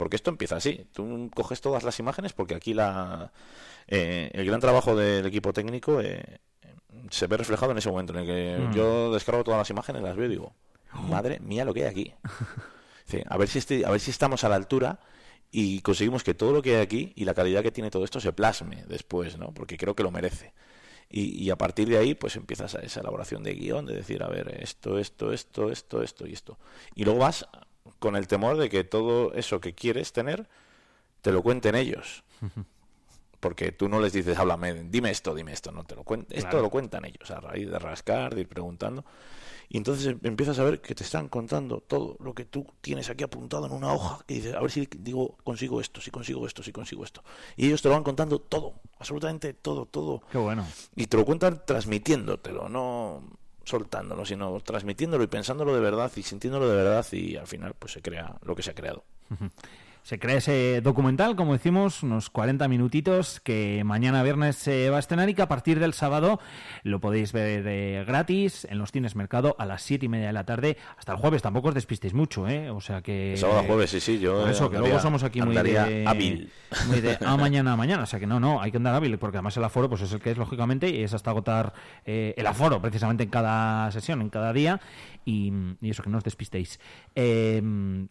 [0.00, 0.86] porque esto empieza así.
[0.92, 3.30] Tú coges todas las imágenes porque aquí la
[3.86, 6.38] eh, el gran trabajo del equipo técnico eh,
[7.10, 8.72] se ve reflejado en ese momento en el que Mm.
[8.72, 10.54] yo descargo todas las imágenes, las veo y digo,
[11.08, 12.14] madre mía lo que hay aquí.
[13.06, 15.00] Sí, a ver si este- a ver si estamos a la altura
[15.50, 18.20] y conseguimos que todo lo que hay aquí y la calidad que tiene todo esto
[18.20, 19.52] se plasme después, ¿no?
[19.52, 20.52] Porque creo que lo merece.
[21.10, 24.22] Y, y a partir de ahí, pues empiezas a esa elaboración de guion, de decir,
[24.22, 26.56] a ver, esto, esto, esto, esto, esto y esto.
[26.94, 27.48] Y luego vas
[27.98, 30.48] con el temor de que todo eso que quieres tener,
[31.22, 32.22] te lo cuenten ellos.
[33.40, 36.36] Porque tú no les dices, háblame, dime esto, dime esto, no te lo cuentan.
[36.36, 36.62] Esto Claro.
[36.64, 39.02] lo cuentan ellos, a raíz de rascar, de ir preguntando.
[39.70, 43.08] Y entonces em- empiezas a ver que te están contando todo lo que tú tienes
[43.08, 46.46] aquí apuntado en una hoja, que dices, a ver si digo, consigo esto, si consigo
[46.46, 47.22] esto, si consigo esto.
[47.56, 50.22] Y ellos te lo van contando todo, absolutamente todo, todo.
[50.30, 50.66] Qué bueno.
[50.96, 53.22] Y te lo cuentan transmitiéndotelo, no
[53.64, 57.92] soltándolo, sino transmitiéndolo y pensándolo de verdad y sintiéndolo de verdad y al final pues
[57.92, 59.04] se crea lo que se ha creado.
[60.02, 65.00] Se crea ese documental, como decimos, unos 40 minutitos que mañana viernes se va a
[65.00, 66.40] estrenar y que a partir del sábado
[66.82, 70.32] lo podéis ver eh, gratis en los cines Mercado a las 7 y media de
[70.32, 71.42] la tarde hasta el jueves.
[71.42, 72.70] Tampoco os despistéis mucho, ¿eh?
[72.70, 73.36] O sea que...
[73.36, 76.04] Sábado a jueves, sí, sí, yo eso, que luego somos aquí muy de...
[76.06, 76.50] hábil.
[76.88, 78.02] Muy de a mañana a mañana.
[78.04, 80.12] O sea que no, no, hay que andar hábil porque además el aforo pues es
[80.12, 81.72] el que es, lógicamente, y es hasta agotar
[82.04, 84.80] eh, el aforo precisamente en cada sesión, en cada día.
[85.24, 85.52] Y,
[85.82, 86.80] eso, que no os despistéis.
[87.14, 87.62] Eh,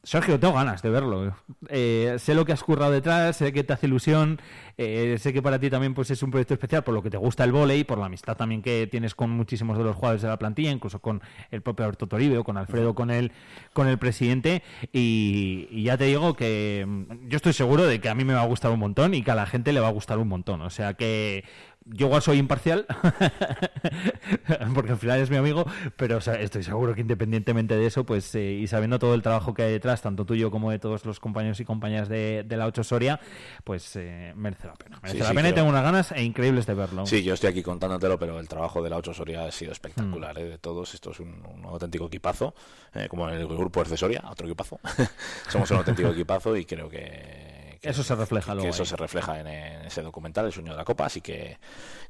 [0.04, 1.36] Sergio, tengo ganas de verlo.
[1.70, 4.40] Eh, sé lo que has currado detrás, sé que te hace ilusión,
[4.78, 7.18] eh, sé que para ti también pues es un proyecto especial por lo que te
[7.18, 10.30] gusta el vóley, por la amistad también que tienes con muchísimos de los jugadores de
[10.30, 13.32] la plantilla, incluso con el propio Alberto Toribio, con Alfredo, con el,
[13.74, 14.64] con el presidente.
[14.94, 18.44] Y, ya te digo que mm, yo estoy seguro de que a mí me va
[18.44, 20.62] a gustar un montón y que a la gente le va a gustar un montón.
[20.62, 21.44] O sea que
[21.92, 22.86] yo igual soy imparcial,
[24.74, 28.06] porque al final es mi amigo, pero o sea, estoy seguro que independientemente de eso,
[28.06, 31.06] pues eh, y sabiendo todo el trabajo que hay detrás, tanto tuyo como de todos
[31.06, 33.20] los compañeros y compañeras de, de la 8 Soria,
[33.64, 35.00] pues eh, merece la pena.
[35.02, 37.06] Merece Sí, la sí, pena y tengo unas ganas e increíbles de verlo.
[37.06, 40.36] Sí, yo estoy aquí contándotelo, pero el trabajo de la 8 Soria ha sido espectacular,
[40.36, 40.40] Mm.
[40.42, 40.44] ¿eh?
[40.46, 40.94] de todos.
[40.94, 42.54] Esto es un, un auténtico equipazo,
[42.94, 44.80] eh, como el grupo de Soria, otro equipazo.
[45.50, 47.49] Somos un auténtico equipazo y creo que,
[47.80, 50.72] que- Eso se refleja que luego eso se refleja en, en ese documental, El sueño
[50.72, 51.06] de la copa.
[51.06, 51.58] Así que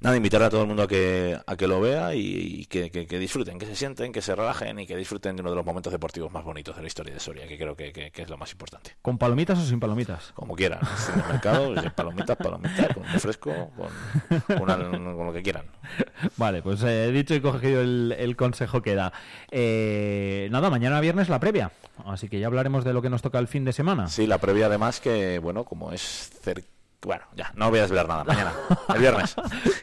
[0.01, 2.19] nada, invitar a todo el mundo a que, a que lo vea y,
[2.62, 5.49] y que, que- disfruten, que se sienten, que se relajen y que disfruten de uno
[5.51, 8.29] de los momentos deportivos más bonitos de la historia de Soria, que creo que, es
[8.29, 8.95] lo más importante.
[9.01, 10.32] ¿Con palomitas o sin palomitas?
[10.34, 10.79] Como quieran,
[11.13, 14.77] en el mercado, palomitas, palomitas, con refresco, con, con una-
[15.15, 15.65] con lo que quieran.
[16.38, 19.12] Vale, pues eh, dicho y cogido el, el consejo que da.
[19.51, 21.71] Eh, nada, mañana viernes la previa.
[22.05, 24.07] Así que ya hablaremos de lo que nos toca el fin de semana.
[24.07, 26.67] Sí, la previa además que, bueno, como es cerca...
[27.01, 28.23] Bueno, ya, no voy a desvelar nada.
[28.25, 28.51] Mañana,
[28.93, 29.33] el viernes.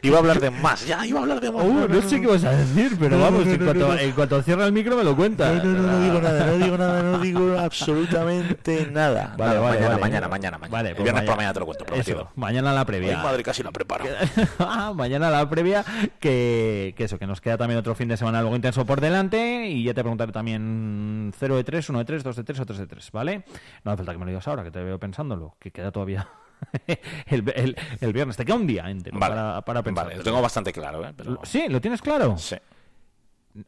[0.03, 1.63] Iba a hablar de más, ya, iba a hablar de más.
[1.65, 3.99] Uh, no sé qué vas a decir, pero No, vamos, no, en, cuanto, no, no.
[3.99, 5.51] en cuanto cierra el micro me lo cuenta.
[5.51, 7.57] No, no, no, no digo nada, no digo nada, no digo
[8.11, 9.33] absolutamente nada.
[9.35, 10.01] Vale, Nada, vale, mañana, vale.
[10.01, 10.77] mañana, mañana, mañana.
[10.77, 12.19] Vale, el pues viernes por la mañana- te lo cuento, prometido.
[12.21, 13.17] Eso, mañana la previa.
[13.17, 14.05] Ay, madre, casi la preparo.
[14.59, 15.83] Ah, mañana la previa,
[16.19, 19.67] que, que eso, que nos queda también otro fin de semana algo intenso por delante
[19.69, 22.65] y ya te preguntaré también 0 de 3, 1 de 3, 2 de 3 o
[22.65, 23.43] 3 de 3, ¿vale?
[23.83, 26.27] No hace falta que me lo digas ahora, que te veo pensándolo, que queda todavía
[27.27, 30.05] el, el- el viernes, te queda un día entero Vale, para, para pensar.
[30.05, 31.13] Vale, lo tengo bastante claro, ¿eh?
[31.15, 31.39] Pero...
[31.43, 32.37] Sí, ¿lo tienes claro?
[32.37, 32.55] Sí.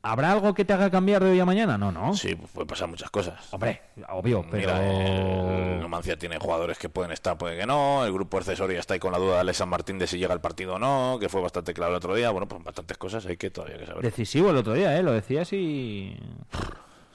[0.04, 1.76] ¿Habrá algo que te haga cambiar de hoy a mañana?
[1.76, 2.14] No, no.
[2.14, 3.52] Sí, puede pasar muchas cosas.
[3.52, 4.72] Hombre, obvio, pero...
[4.76, 8.06] Mira, el Numancia tiene jugadores que pueden estar, puede que no.
[8.06, 10.32] El grupo accesorio está ahí con la duda de Alex San Martín de si llega
[10.34, 12.30] al partido o no, que fue bastante claro el otro día.
[12.30, 14.04] Bueno, pues bastantes cosas hay que todavía que saber.
[14.04, 15.02] Decisivo el otro día, ¿eh?
[15.02, 16.16] Lo decías y...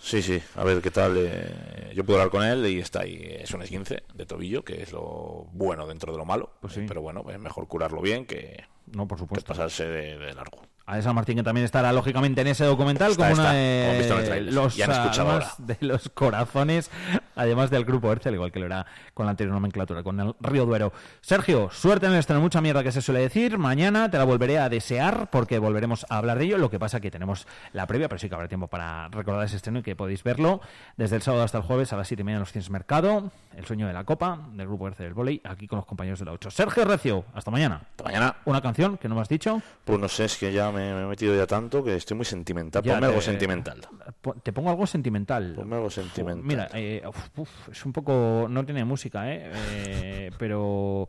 [0.06, 1.14] Sí, sí, a ver qué tal.
[1.16, 3.36] eh, yo puedo hablar con él y está ahí.
[3.40, 6.50] Es un esguince de tobillo, que es lo bueno dentro de lo malo.
[6.60, 6.84] Pues sí.
[6.86, 9.48] Pero bueno, es mejor curarlo bien que, No, por que supuesto.
[9.48, 10.60] pasarse de, de largo.
[10.86, 14.38] A San Martín que también estará lógicamente en ese documental Está, como una está, de
[14.38, 16.90] el los, Ya además de los corazones,
[17.34, 20.66] además del grupo Herce, igual que lo era con la anterior nomenclatura, con el Río
[20.66, 20.92] Duero.
[21.22, 23.56] Sergio, suerte en el estreno, mucha mierda que se suele decir.
[23.56, 26.58] Mañana te la volveré a desear porque volveremos a hablar de ello.
[26.58, 29.56] Lo que pasa que tenemos la previa, pero sí que habrá tiempo para recordar ese
[29.56, 30.60] estreno y que podéis verlo
[30.98, 33.30] desde el sábado hasta el jueves a las 7 y media en los Ciencias Mercado.
[33.56, 36.26] El sueño de la Copa del grupo Herce del Voley, aquí con los compañeros de
[36.26, 36.50] la 8.
[36.50, 37.82] Sergio Recio, hasta mañana.
[37.90, 38.36] Hasta mañana.
[38.44, 39.62] Una canción que no me has dicho.
[39.84, 42.26] Pues no sé, es que ya me, me he metido ya tanto que estoy muy
[42.26, 42.82] sentimental.
[42.82, 43.80] Ya Ponme algo sentimental.
[44.20, 45.54] Po- Te pongo algo sentimental.
[45.54, 46.44] Ponme algo sentimental.
[46.44, 48.46] Mira, eh, uf, uf, es un poco.
[48.50, 49.50] No tiene música, ¿eh?
[49.54, 51.08] Eh, pero.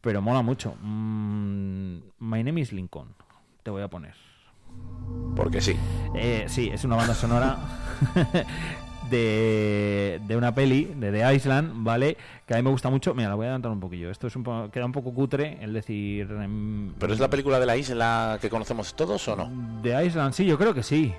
[0.00, 0.74] Pero mola mucho.
[0.82, 3.14] Mm, My name is Lincoln.
[3.62, 4.14] Te voy a poner.
[5.34, 5.74] Porque sí.
[6.14, 7.56] Eh, sí, es una banda sonora
[9.14, 12.16] de, de una peli de The Island, ¿vale?
[12.46, 13.14] Que a mí me gusta mucho.
[13.14, 14.10] Mira, la voy a adelantar un poquillo.
[14.10, 16.28] Esto es un po- queda un poco cutre el decir.
[16.30, 19.50] em, ¿Pero es la película de la isla que conocemos todos o no?
[19.82, 21.14] The Island, sí, yo creo que sí.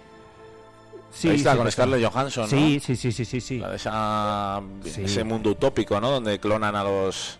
[1.12, 2.06] Sí, isla sí, con Scarlett sí.
[2.12, 2.80] Johansson, Sí, ¿no?
[2.86, 3.60] sí, sí, sí, sí, sí.
[3.60, 6.12] La de esa, ese mundo utópico, ¿no?
[6.12, 7.40] Donde clonan a los...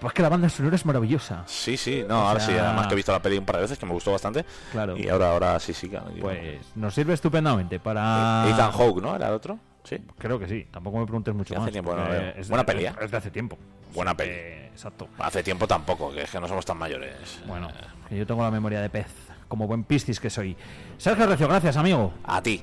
[0.00, 1.44] Pues que la banda sonora es maravillosa.
[1.46, 3.62] Sí, sí, no, O ahora sí, además que he visto la peli un par de
[3.62, 4.44] veces, que me gustó bastante.
[4.72, 4.94] Claro.
[4.96, 5.88] Y ahora, ahora sí, sí.
[5.88, 8.44] claro, Pues nos sirve estupendamente para.
[8.50, 9.16] Ethan Hawke, ¿no?
[9.16, 9.58] ¿Era el otro?
[9.86, 9.98] Sí.
[10.18, 10.66] Creo que sí.
[10.70, 11.70] Tampoco me preguntes mucho más.
[11.70, 12.04] tiempo no
[12.48, 12.92] Buena peli, ¿eh?
[13.00, 13.56] Es de hace tiempo.
[13.94, 14.32] Buena peli.
[14.32, 15.08] Exacto.
[15.18, 17.40] Hace tiempo tampoco, que es que no somos tan mayores.
[17.46, 17.68] Bueno,
[18.08, 19.06] que yo tengo la memoria de pez,
[19.48, 20.56] como buen piscis que soy.
[20.98, 22.12] Sergio Recio, gracias, amigo.
[22.24, 22.62] A ti.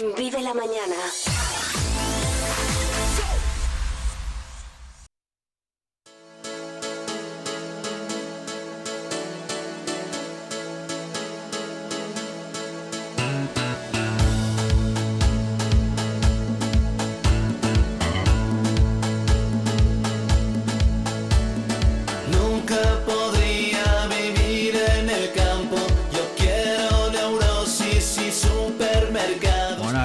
[0.00, 0.94] Vive la mañana.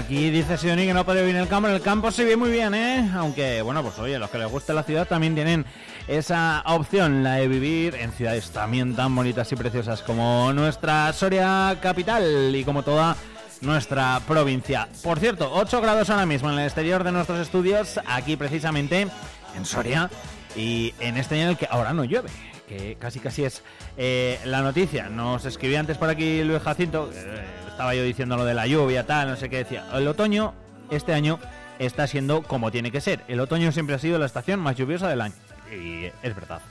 [0.03, 1.69] Aquí dice Sioni que no puede vivir el campo.
[1.69, 3.09] En el campo se vive muy bien, ¿eh?
[3.15, 5.65] Aunque, bueno, pues oye, los que les guste la ciudad también tienen
[6.07, 11.77] esa opción, la de vivir en ciudades también tan bonitas y preciosas como nuestra Soria
[11.81, 13.15] capital y como toda
[13.61, 14.89] nuestra provincia.
[15.03, 19.07] Por cierto, 8 grados ahora mismo en el exterior de nuestros estudios, aquí precisamente
[19.55, 20.09] en Soria,
[20.55, 22.29] y en este año en el que ahora no llueve.
[22.67, 23.63] Que casi casi es
[23.97, 25.07] eh, la noticia.
[25.09, 29.03] Nos escribía antes por aquí Luis Jacinto, eh, estaba yo diciendo lo de la lluvia,
[29.03, 29.83] tal, no sé qué decía.
[29.93, 30.53] El otoño,
[30.91, 31.39] este año,
[31.79, 33.23] está siendo como tiene que ser.
[33.27, 35.33] El otoño siempre ha sido la estación más lluviosa del año.
[35.71, 36.61] Y es verdad.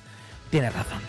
[0.51, 1.01] Tienes razón.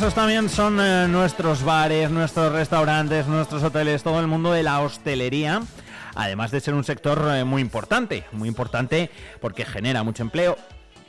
[0.00, 0.14] Cuadrados de amor.
[0.14, 0.14] Es maravilloso.
[0.14, 4.80] maravillosos también son eh, nuestros bares, nuestros restaurantes, nuestros hoteles, todo el mundo de la
[4.80, 5.62] hostelería.
[6.14, 10.56] Además de ser un sector eh, muy importante, muy importante porque genera mucho empleo,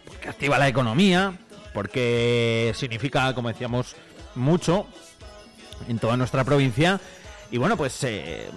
[0.05, 1.33] porque activa la economía,
[1.73, 3.95] porque significa, como decíamos,
[4.35, 4.87] mucho
[5.87, 6.99] en toda nuestra provincia.
[7.51, 8.49] Y bueno, pues eh,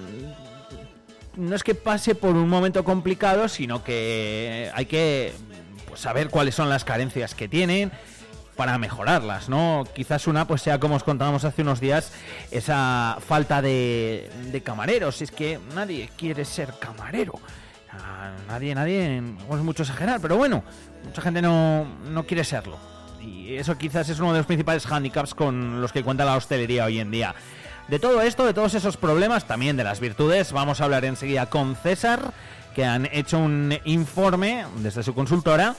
[1.37, 5.33] no es que pase por un momento complicado, sino que hay que
[5.87, 7.93] pues, saber cuáles son las carencias que tienen
[8.59, 9.85] para mejorarlas, ¿no?
[9.95, 12.13] Quizás una pues sea como os contábamos hace unos días
[12.51, 17.35] esa falta de, de camareros, es que nadie quiere ser camarero.
[17.93, 20.65] Ah, Nadie, nadie, es mucho exagerar, pero bueno,
[21.05, 22.79] mucha gente no, no quiere serlo.
[23.21, 26.85] Y eso quizás es uno de los principales handicaps con los que cuenta la hostelería
[26.85, 27.37] hoy en día.
[27.87, 31.47] De todo esto, de todos esos problemas, también de las virtudes, vamos a hablar enseguida
[31.47, 32.33] con César,
[32.75, 35.77] que han hecho un informe desde su consultora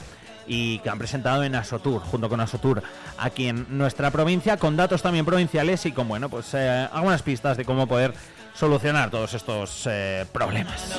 [0.52, 2.82] y que han presentado en Asotur, junto con Asotur,
[3.16, 7.56] aquí en nuestra provincia, con datos también provinciales y con, bueno, pues eh, algunas pistas
[7.56, 8.12] de cómo poder
[8.52, 10.96] solucionar todos estos eh, problemas.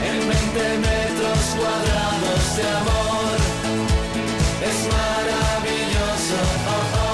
[0.00, 3.36] En 20 metros cuadrados de amor
[4.62, 6.38] es maravilloso,
[6.68, 7.12] oh, oh.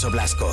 [0.00, 0.49] Alfonso Blasco.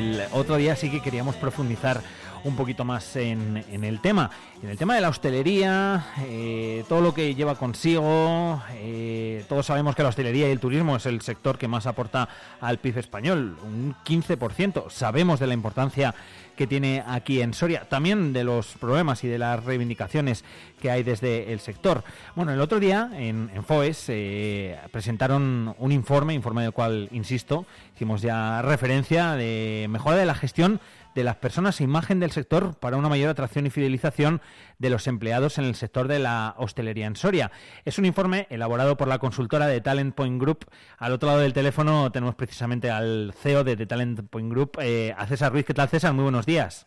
[0.00, 2.00] El otro día sí que queríamos profundizar
[2.44, 4.30] un poquito más en, el tema.
[4.62, 8.62] En el tema de la hostelería, eh, todo lo que lleva consigo.
[8.76, 12.28] eh, todos sabemos que la hostelería y el turismo es el sector que más aporta
[12.60, 14.88] al PIB español, un 15%.
[14.88, 16.14] Sabemos de la importancia
[16.56, 20.44] que tiene aquí en Soria, también de los problemas y de las reivindicaciones
[20.80, 22.04] que hay desde el sector.
[22.34, 27.66] Bueno, el otro día en, en FOES eh, presentaron un informe, informe del cual, insisto,
[27.94, 30.80] hicimos ya referencia de mejora de la gestión
[31.14, 34.40] de las personas e imagen del sector para una mayor atracción y fidelización
[34.78, 37.50] de los empleados en el sector de la hostelería en Soria.
[37.84, 40.66] Es un informe elaborado por la consultora de Talent Point Group.
[40.98, 45.26] Al otro lado del teléfono tenemos precisamente al CEO de Talent Point Group, eh, a
[45.26, 45.64] César Ruiz.
[45.64, 46.12] ¿Qué tal, César?
[46.12, 46.86] Muy buenos días.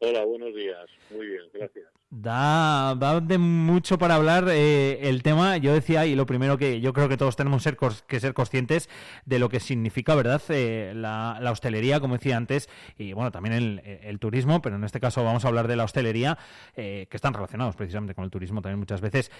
[0.00, 0.86] Hola, buenos días.
[1.10, 1.86] Muy bien, gracias.
[2.16, 5.56] Da, da de mucho para hablar eh, el tema.
[5.56, 8.88] Yo decía, y lo primero que yo creo que todos tenemos ser que ser conscientes
[9.26, 10.40] de lo que significa, ¿verdad?
[10.50, 15.00] Eh, la, la hostelería, como decía antes, y bueno, también el, turismo, pero en este
[15.00, 16.38] caso vamos a hablar de la hostelería,
[16.76, 19.32] eh, que están relacionados precisamente con el turismo también muchas veces,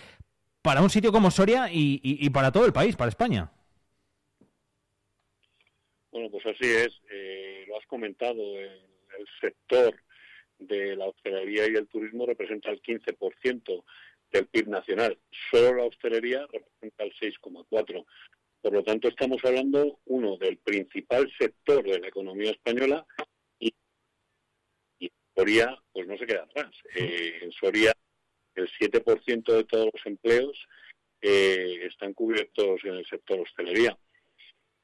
[0.60, 3.52] para un sitio como Soria y, y- para todo el país, para España.
[6.10, 6.92] Bueno, pues así es.
[7.08, 9.94] Eh, lo has comentado, el sector
[10.66, 13.84] de la hostelería y el turismo representa el 15%
[14.30, 15.18] del PIB nacional.
[15.50, 18.04] Solo la hostelería representa el 6,4%.
[18.60, 23.06] Por lo tanto, estamos hablando, uno, del principal sector de la economía española
[23.58, 23.74] y,
[24.98, 26.70] y Soria, pues no se queda atrás.
[26.96, 27.92] Eh, en Soria,
[28.54, 30.66] el 7% de todos los empleos
[31.20, 33.98] eh, están cubiertos en el sector hostelería.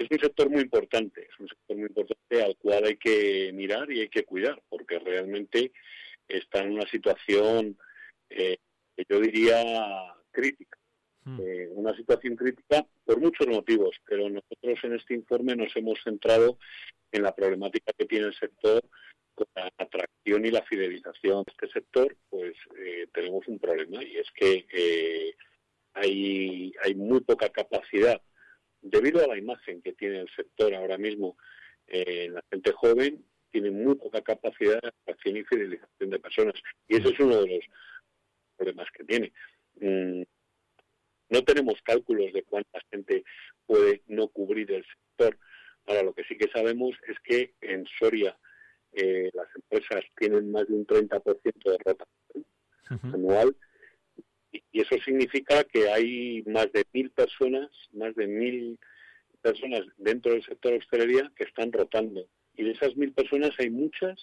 [0.01, 3.93] Es un sector muy importante, es un sector muy importante al cual hay que mirar
[3.93, 5.73] y hay que cuidar, porque realmente
[6.27, 7.77] está en una situación
[8.31, 8.57] eh,
[9.09, 9.63] yo diría
[10.31, 10.79] crítica.
[11.39, 16.59] Eh, una situación crítica por muchos motivos, pero nosotros en este informe nos hemos centrado
[17.13, 18.83] en la problemática que tiene el sector
[19.35, 24.17] con la atracción y la fidelización de este sector, pues eh, tenemos un problema y
[24.17, 25.35] es que
[25.93, 28.21] hay, hay muy poca capacidad
[28.83, 31.37] debido a la imagen que tiene el sector ahora mismo
[31.87, 36.55] en la gente joven tiene muy poca capacidad de atracción y fidelización de personas
[36.89, 37.65] y ese es uno de los
[38.57, 39.33] problemas que tiene.
[39.81, 40.23] Mm,
[41.31, 43.25] no tenemos cálculos de cuánta gente
[43.67, 45.39] puede no cubrir el sector.
[45.87, 48.37] Ahora, lo que sí que sabemos es que en Soria
[48.93, 53.57] eh, las empresas tienen más de un 30% de rotación anual
[54.53, 58.79] y, y eso significa que hay más de mil personas, más de mil
[59.41, 62.27] personas dentro del sector de hostelería que están rotando.
[62.55, 64.19] Y de esas mil personas hay muchas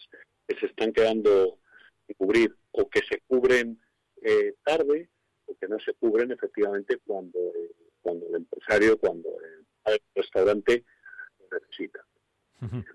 [0.48, 1.60] que se están quedando
[2.06, 3.80] sin cubrir o que se cubren
[4.22, 5.10] eh, tarde
[5.46, 7.72] o que no se cubren efectivamente cuando, eh,
[8.02, 9.30] cuando el empresario, cuando
[9.86, 10.84] el, restaurante
[11.40, 12.06] lo necesita.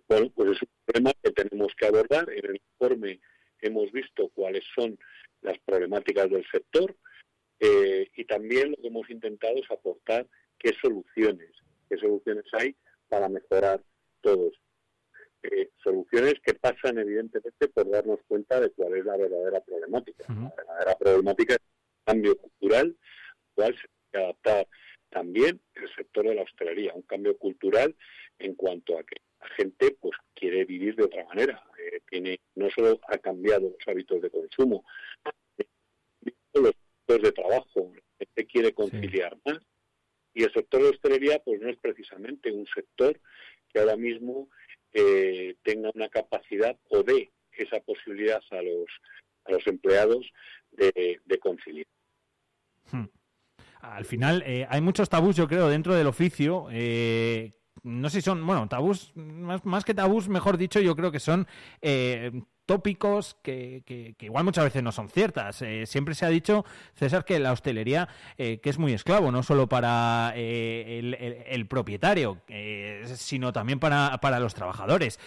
[0.08, 2.28] Bueno, pues es un problema que tenemos que abordar.
[2.30, 3.20] En el informe
[3.60, 4.98] hemos visto cuáles son
[5.40, 6.94] las problemáticas del sector
[7.64, 10.26] eh, y también lo que hemos intentado es aportar
[10.58, 11.50] qué soluciones,
[11.88, 12.74] qué soluciones hay
[13.08, 13.80] para mejorar
[14.20, 14.60] todos.
[15.44, 20.24] Eh, soluciones que pasan evidentemente por darnos cuenta de cuál es la verdadera problemática.
[20.28, 22.96] La verdadera problemática es el cambio cultural,
[23.54, 24.66] cual se que adaptar
[25.10, 27.94] también el sector de la hostelería, un cambio cultural
[28.40, 32.68] en cuanto a que la gente pues quiere vivir de otra manera, eh, tiene no
[32.70, 34.84] solo ha cambiado los hábitos de consumo,
[36.54, 36.74] los
[37.20, 39.58] de trabajo, la gente quiere conciliar más
[40.34, 43.20] y el sector de hostelería pues no es precisamente un sector
[43.68, 44.48] que ahora mismo
[44.92, 48.86] eh, tenga una capacidad o dé esa posibilidad a los
[49.44, 50.30] a los empleados
[50.70, 51.86] de, de conciliar.
[52.90, 53.06] Hmm.
[53.80, 56.68] Al final eh, hay muchos tabús, yo creo, dentro del oficio.
[56.70, 57.52] Eh,
[57.82, 61.20] no sé si son, bueno, tabús, más, más, que tabús, mejor dicho, yo creo que
[61.20, 61.46] son
[61.80, 62.30] eh,
[62.66, 65.62] tópicos que, que, igual muchas veces no son ciertas.
[65.62, 66.64] Eh, siempre se ha dicho,
[66.94, 68.08] César, que la hostelería
[68.38, 72.38] eh, que es muy esclavo, no solo para eh, el, el, propietario,
[73.14, 75.18] sino también para, para, los trabajadores.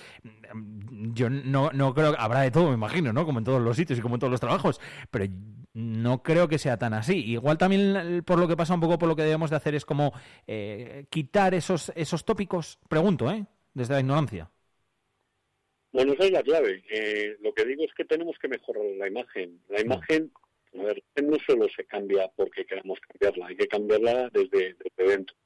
[1.14, 3.26] Yo no, no creo, habrá de todo, me imagino, ¿no?
[3.26, 4.80] Como en todos los sitios y como en todos los trabajos,
[5.12, 5.26] pero
[5.76, 7.24] no creo que sea tan así.
[7.24, 9.86] Igual también por lo que pasa un poco, por lo que debemos de hacer es
[9.86, 10.14] como
[11.10, 13.46] quitar esos, esos tópicos, pregunto, ¿eh?
[13.74, 14.50] Desde la ignorancia.
[15.96, 16.84] Bueno, esa es la clave.
[16.90, 19.62] Eh, lo que digo es que tenemos que mejorar la imagen.
[19.70, 20.30] La imagen,
[20.78, 25.38] a ver, no solo se cambia porque queramos cambiarla, hay que cambiarla desde, desde dentro.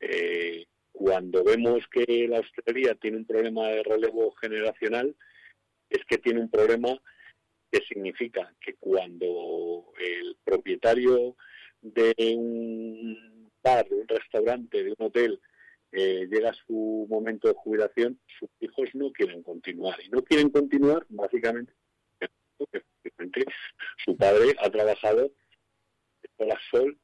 [0.00, 5.14] Eh, cuando vemos que la hostelería tiene un problema de relevo generacional,
[5.90, 6.98] es que tiene un problema
[7.70, 11.36] que significa que cuando el propietario
[11.80, 15.40] de un bar, de un restaurante, de un hotel,
[15.92, 20.00] eh, llega su momento de jubilación, sus hijos no quieren continuar.
[20.02, 21.72] Y no quieren continuar básicamente
[23.16, 23.44] porque
[24.04, 25.30] su padre ha trabajado
[26.36, 26.98] sol a sol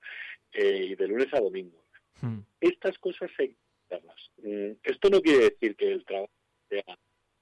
[0.53, 1.83] eh, y de lunes a domingo.
[2.21, 2.41] Hmm.
[2.61, 3.57] Estas cosas hay que
[3.87, 4.31] hacerlas.
[4.39, 6.33] Mm, esto no quiere decir que el trabajo
[6.69, 6.99] sea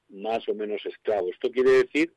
[0.08, 1.30] más o menos esclavo.
[1.30, 2.14] Esto quiere decir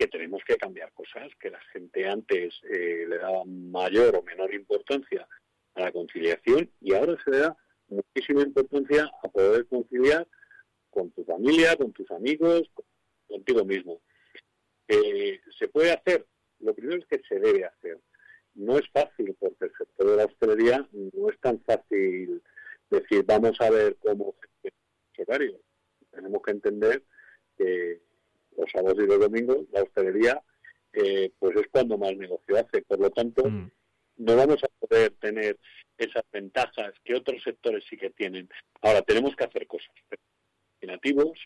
[0.00, 4.54] que tenemos que cambiar cosas, que la gente antes eh, le daba mayor o menor
[4.54, 5.28] importancia
[5.74, 7.56] a la conciliación y ahora se le da
[7.88, 10.26] muchísima importancia a poder conciliar
[10.88, 12.62] con tu familia, con tus amigos,
[13.28, 14.00] contigo mismo.
[14.88, 16.24] Eh, ¿Se puede hacer?
[16.60, 17.98] Lo primero es que se debe hacer.
[18.54, 22.42] No es fácil porque el sector de la hostelería no es tan fácil
[22.88, 24.34] decir vamos a ver cómo.
[26.10, 27.02] Tenemos que entender
[27.58, 28.00] que
[28.56, 30.42] los sábados y los domingos la hostelería
[30.92, 32.82] eh, pues es cuando más negocio hace.
[32.82, 33.70] Por lo tanto, mm.
[34.18, 35.58] no vamos a poder tener
[35.96, 38.48] esas ventajas que otros sectores sí que tienen.
[38.82, 39.90] Ahora, tenemos que hacer cosas
[40.82, 41.38] nativos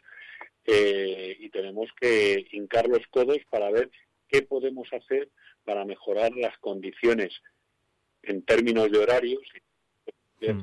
[0.65, 3.91] eh, y tenemos que hincar los codos para ver
[4.29, 5.29] qué podemos hacer
[5.65, 7.35] para mejorar las condiciones
[8.23, 9.43] en términos de horarios
[10.41, 10.61] y mm.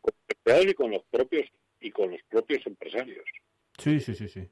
[0.00, 1.50] con los empleados y con los propios
[1.80, 3.24] y con los propios empresarios.
[3.78, 4.48] Sí, sí, sí, sí.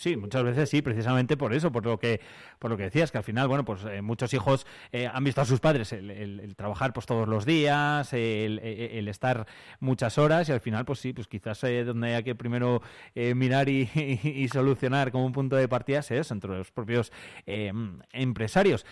[0.00, 2.22] Sí, muchas veces sí, precisamente por eso, por lo que,
[2.58, 5.42] por lo que decías, que al final, bueno, pues eh, muchos hijos eh, han visto
[5.42, 9.46] a sus padres el, trabajar pues todos los días, el, estar
[9.78, 12.80] muchas horas y al final, pues sí, pues quizás eh, donde hay que primero
[13.14, 17.12] mirar y, solucionar como un punto de partida es entre los propios
[17.44, 18.86] empresarios.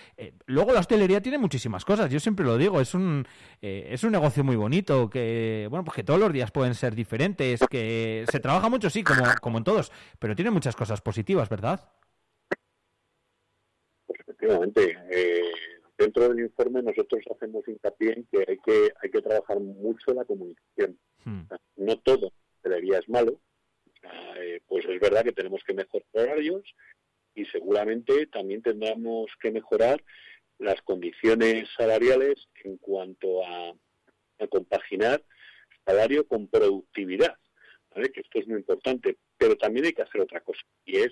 [0.44, 3.26] luego la hostelería tiene muchísimas cosas, yo siempre lo digo, es un,
[3.62, 7.61] es un negocio muy bonito, que, bueno, pues que todos los días pueden ser diferentes,
[7.70, 11.80] que se trabaja mucho, sí, como, como en todos, pero tiene muchas cosas positivas, ¿verdad?
[14.07, 14.99] Pues efectivamente.
[15.11, 15.53] Eh,
[15.96, 20.24] dentro del informe nosotros hacemos hincapié en que hay que, hay que trabajar mucho la
[20.24, 20.99] comunicación.
[21.24, 21.42] Hmm.
[21.76, 22.32] No todo
[22.62, 23.40] debería es malo.
[24.36, 26.62] Eh, pues es verdad que tenemos que mejorar horarios
[27.34, 30.03] y seguramente también tendremos que mejorar
[30.59, 33.70] las condiciones salariales en cuanto a,
[34.38, 35.22] a compaginar
[35.84, 37.36] salario con productividad.
[38.12, 41.11] Que esto es muy importante, pero también hay que hacer otra cosa, y es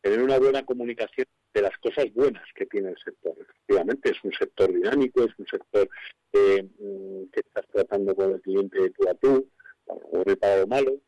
[0.00, 3.34] tener una buena comunicación de las cosas buenas que tiene el sector.
[3.40, 5.88] Efectivamente, es un sector dinámico, es un sector
[6.32, 9.48] mm, que estás tratando con el cliente de tú a tú,
[10.40, 11.00] para lo malo,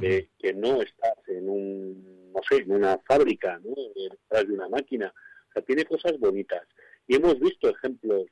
[0.00, 3.74] que no estás en un, no sé, en una fábrica, ¿no?
[3.94, 5.12] detrás de una máquina.
[5.48, 6.66] O sea, tiene cosas bonitas.
[7.06, 8.26] Y hemos visto ejemplos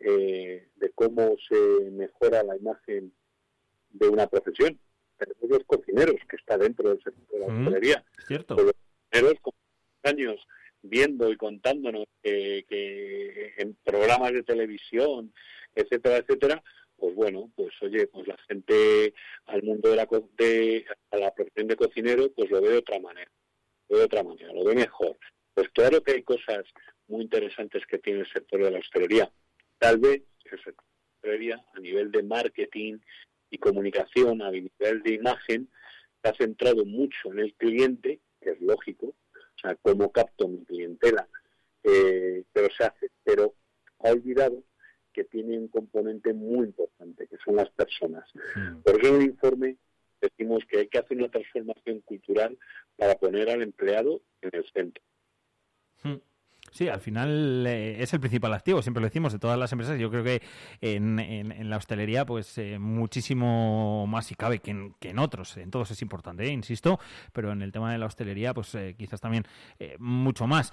[0.00, 3.12] eh, de cómo se mejora la imagen
[3.90, 4.78] de una profesión
[5.16, 8.04] tenemos los cocineros, que está dentro del sector de la hostelería.
[8.26, 8.54] cierto.
[8.56, 8.72] Los
[9.10, 9.54] cocineros con
[10.04, 10.46] años
[10.84, 12.64] viendo y contándonos que,
[13.56, 15.32] en programas de televisión,
[15.74, 16.62] etcétera, etcétera,
[16.96, 19.14] pues bueno, pues oye, pues la gente
[19.46, 23.00] al mundo de la de, a la profesión de cocinero, pues lo ve de otra
[23.00, 23.30] manera,
[23.88, 25.18] lo ve de otra manera, lo ve mejor.
[25.54, 26.64] Pues claro que hay cosas
[27.08, 29.30] muy interesantes que tiene el sector de la hostelería.
[29.78, 32.98] Tal vez el sector de la hostelería a nivel de marketing
[33.54, 35.68] y comunicación nivel de imagen
[36.20, 40.64] se ha centrado mucho en el cliente, que es lógico, o sea, cómo capto mi
[40.64, 41.28] clientela,
[41.84, 43.54] eh, pero se hace, pero
[44.00, 44.62] ha olvidado
[45.12, 48.28] que tiene un componente muy importante, que son las personas.
[48.84, 49.76] Por eso en el informe
[50.20, 52.58] decimos que hay que hacer una transformación cultural
[52.96, 55.04] para poner al empleado en el centro.
[56.74, 59.96] Sí, al final eh, es el principal activo, siempre lo decimos, de todas las empresas.
[59.96, 60.42] Yo creo que
[60.80, 65.56] en, en, la hostelería, pues eh, muchísimo más si cabe que en, que en otros.
[65.56, 66.98] En todos es importante, eh, insisto,
[67.32, 69.44] pero en el tema de la hostelería, pues quizás también
[70.00, 70.72] mucho más.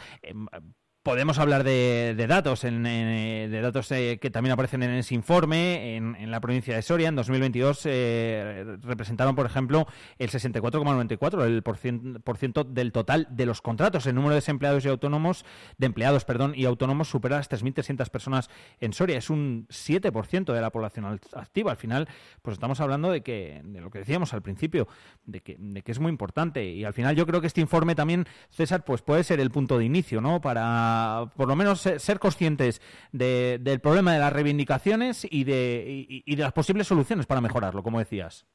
[1.04, 5.96] Em, Podemos hablar de, datos, de datos eh, que también aparecen en ese informe.
[5.96, 9.88] En, la provincia de Soria, en 2022, eh, representaron, por ejemplo,
[10.20, 14.06] el 64,94, el por ciento del total de los contratos.
[14.06, 15.44] El número de desempleados y autónomos,
[15.78, 18.50] de empleados, perdón, y autónomos supera las 3.300 personas
[18.80, 19.18] en Soria.
[19.18, 21.72] Es un 7% de la población activa.
[21.72, 22.08] Al final,
[22.42, 24.88] pues estamos hablando de que, de lo que decíamos al principio,
[25.26, 26.64] de que, de que es muy importante.
[26.64, 29.78] Y al final, yo creo que este informe también, César, pues puede ser el punto
[29.78, 30.42] de inicio, ¿no?
[30.42, 30.91] Para
[31.36, 32.82] por lo menos ser conscientes
[33.12, 38.46] del problema de las reivindicaciones y de, de las posibles soluciones para mejorarlo, como decías.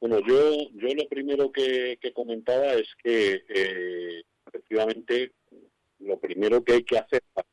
[0.00, 5.32] Bueno, yo, yo lo primero que, comentaba es que eh, efectivamente
[5.98, 7.48] lo primero que hay que hacer para,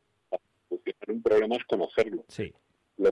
[0.69, 2.25] solucionar un problema es conocerlo.
[2.27, 2.53] Sí.
[2.97, 3.09] Lo,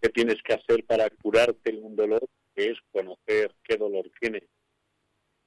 [0.00, 4.44] que tienes que hacer para curarte un dolor es conocer qué dolor tiene.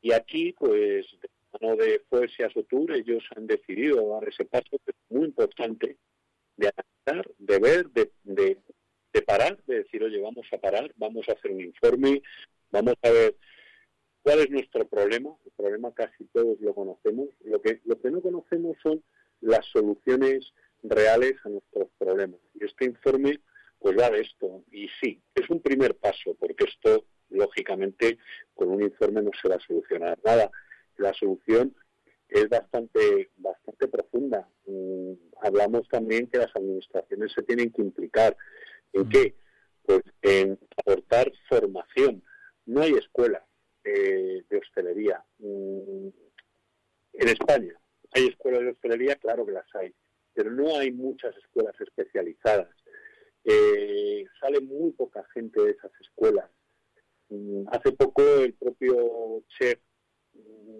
[0.02, 1.06] Y aquí, pues,
[1.54, 5.98] mano de Fuerza Sotur, ellos han decidido dar ese paso que es muy importante
[6.58, 6.72] de
[7.06, 11.52] analizar, de ver, de, de, parar, de decir, oye, vamos a parar, vamos a hacer
[11.52, 12.22] un informe,
[12.72, 13.36] vamos a ver
[14.22, 15.36] cuál es nuestro problema.
[15.46, 17.30] El problema casi todos lo conocemos.
[17.44, 19.04] Lo que, lo que no conocemos son
[19.42, 22.40] las soluciones reales a nuestros problemas.
[22.54, 23.40] Y este informe
[23.80, 24.64] pues va de esto.
[24.72, 28.18] Y sí, es un primer paso, porque esto, lógicamente,
[28.54, 30.52] con un informe no se va a solucionar nada
[31.00, 31.76] la solución
[32.28, 34.48] es bastante, bastante profunda.
[34.66, 38.38] Mm, hablamos también que las administraciones se tienen que implicar.
[38.94, 39.10] ¿En mm.
[39.10, 39.36] qué?
[39.84, 42.24] Pues en aportar formación.
[42.66, 43.44] No hay escuelas
[43.84, 45.24] eh, de hostelería.
[45.40, 46.10] Mm,
[47.14, 47.74] en España
[48.12, 49.94] hay escuelas de hostelería, claro que las hay,
[50.34, 52.70] pero no hay muchas escuelas especializadas.
[53.44, 56.50] Eh, sale muy poca gente de esas escuelas.
[57.72, 59.80] Hace poco el propio chef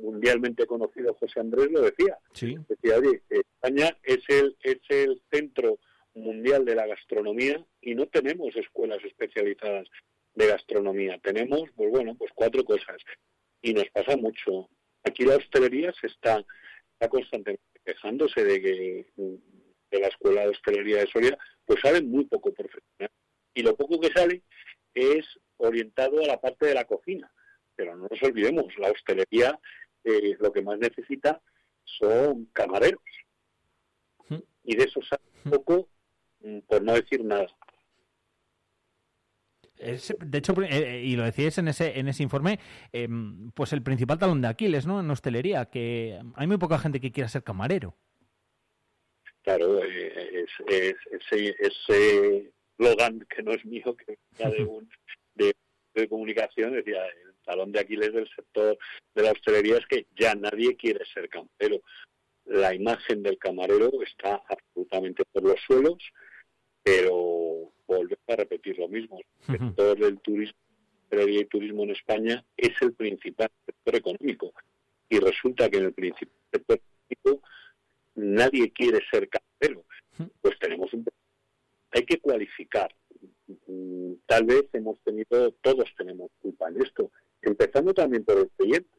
[0.02, 2.18] mundialmente conocido José Andrés lo decía.
[2.34, 5.80] Decía, oye, España es el, es el centro
[6.14, 9.88] mundial de la gastronomía y no tenemos escuelas especializadas
[10.36, 11.20] de gastronomía.
[11.20, 12.98] Tenemos, pues bueno, pues cuatro cosas.
[13.62, 14.70] Y nos pasa mucho.
[15.04, 16.44] Aquí la hostelería se está,
[16.94, 22.26] está constantemente quejándose de que de la escuela de hostelería de Soria, pues sale muy
[22.26, 23.12] poco profesional.
[23.54, 24.44] Y lo poco que sale
[24.94, 25.26] es
[25.58, 27.32] orientado a la parte de la cocina.
[27.76, 29.60] Pero no nos olvidemos, la hostelería
[30.04, 31.42] eh, lo que más necesita
[31.84, 33.02] son camareros.
[34.64, 35.90] Y de eso sabe un poco,
[36.42, 37.48] mm, por no decir nada.
[39.80, 42.60] Es, de hecho, eh, eh, y lo decíais en ese, en ese informe,
[42.92, 45.00] em, pues el principal talón de Aquiles, ¿no?
[45.00, 47.96] En hostelería, que hay muy poca gente que quiera ser camarero.
[49.42, 54.90] Claro, eh, es, es, ese, ese slogan que no es mío, que venía de, un,
[55.36, 55.56] de,
[55.96, 57.02] de comunicación, decía,
[57.50, 58.78] talón de Aquiles del sector
[59.16, 61.82] de la hostelería es que ya nadie quiere ser camarero.
[62.46, 65.98] La imagen del camarero está absolutamente por los suelos,
[66.84, 69.20] pero volver a repetir lo mismo.
[69.48, 70.60] El sector del turismo
[71.12, 74.54] y turismo en España es el principal sector económico
[75.10, 76.80] y resulta que en el principal sector
[77.10, 77.48] económico
[78.14, 79.86] nadie quiere ser camarero.
[80.42, 81.04] Pues tenemos un
[81.92, 82.94] hay que cualificar.
[83.66, 87.12] Mm, tal vez hemos tenido, todos tenemos culpa en esto,
[87.42, 88.90] empezando también por el cliente.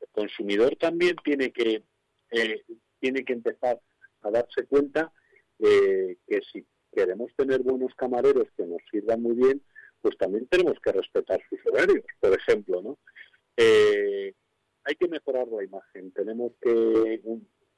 [0.00, 1.82] El consumidor también tiene que
[2.30, 2.64] eh,
[3.00, 3.80] tiene que empezar
[4.22, 5.12] a darse cuenta
[5.58, 9.62] eh, que si queremos tener buenos camareros que nos sirvan muy bien,
[10.00, 12.98] pues también tenemos que respetar sus horarios, por ejemplo, ¿no?
[13.56, 14.32] Eh,
[14.84, 16.12] hay que mejorar la imagen.
[16.12, 17.20] Tenemos que,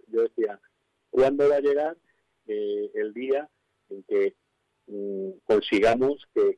[0.09, 0.61] yo decía,
[1.11, 1.97] ¿cuándo va a llegar
[2.47, 3.49] eh, el día
[3.89, 4.35] en que
[4.87, 6.57] mm, consigamos que,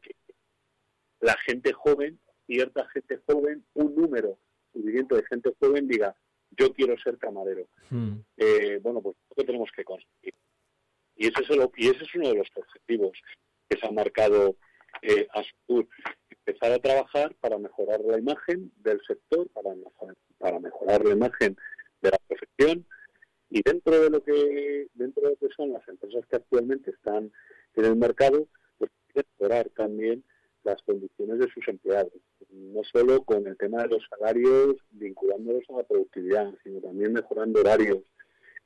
[1.21, 4.39] la gente joven, cierta gente joven, un número
[4.73, 6.15] suficiente de gente joven diga,
[6.51, 7.67] yo quiero ser camarero.
[7.91, 8.17] Hmm.
[8.37, 10.35] Eh, bueno, pues lo tenemos que conseguir.
[11.17, 13.13] Y ese, es el, y ese es uno de los objetivos
[13.69, 14.57] que se ha marcado
[15.03, 15.89] eh, Astur.
[16.31, 21.57] Empezar a trabajar para mejorar la imagen del sector, para mejorar, para mejorar la imagen
[22.01, 22.87] de la profesión
[23.49, 27.31] y dentro de lo que dentro de lo que son las empresas que actualmente están
[27.75, 30.25] en el mercado, pues mejorar también
[30.65, 32.13] las condiciones de sus empleados,
[32.51, 37.61] no solo con el tema de los salarios vinculándolos a la productividad, sino también mejorando
[37.61, 38.03] horarios,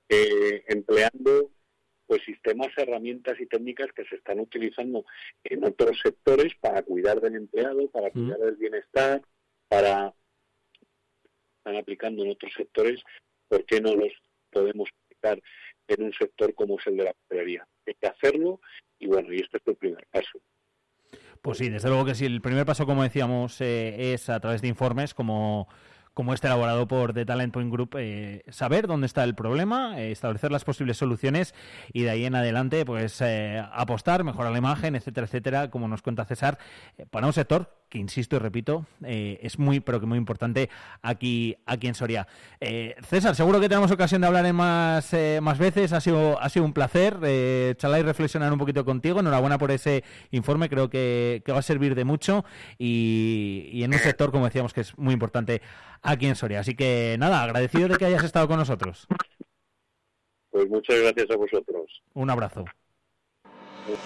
[0.09, 1.51] eh, empleando
[2.07, 5.05] pues sistemas, herramientas y técnicas que se están utilizando
[5.42, 9.22] en otros sectores para cuidar del empleado, para cuidar del bienestar,
[9.68, 10.14] para
[11.66, 13.03] están aplicando en otros sectores,
[13.49, 14.12] ¿por qué no los
[14.51, 15.42] podemos aplicar
[15.88, 17.66] en un sector como es el de la hostelería?
[17.86, 18.61] Hay que hacerlo
[19.01, 20.38] y bueno, y este es el primer paso.
[21.43, 22.26] Pues sí, desde luego que sí.
[22.26, 25.68] El primer paso, como decíamos, eh, es a través de informes como
[26.14, 30.12] como este elaborado por The Talent Point Group, eh, saber dónde está el problema, eh,
[30.12, 31.55] establecer las posibles soluciones
[31.93, 33.22] y de ahí en adelante, pues
[33.70, 36.57] apostar, mejorar la imagen, etcétera, etcétera, como nos cuenta César,
[37.11, 40.68] para un sector que insisto y repito, eh, es muy, pero que muy importante
[41.03, 42.26] aquí, aquí en Soria.
[42.61, 46.41] Eh, César, seguro que tenemos ocasión de hablar en más, eh, más veces, ha sido,
[46.41, 50.68] ha sido un placer eh, charlar y reflexionar un poquito contigo, enhorabuena por ese informe,
[50.68, 52.45] creo que, que va a servir de mucho
[52.78, 55.62] y, y, en un sector, como decíamos, que es muy importante
[56.03, 56.61] aquí en Soria.
[56.61, 59.07] Así que nada, agradecido de que hayas estado con nosotros.
[60.51, 62.03] Pues muchas gracias a vosotros.
[62.14, 62.64] Un abrazo.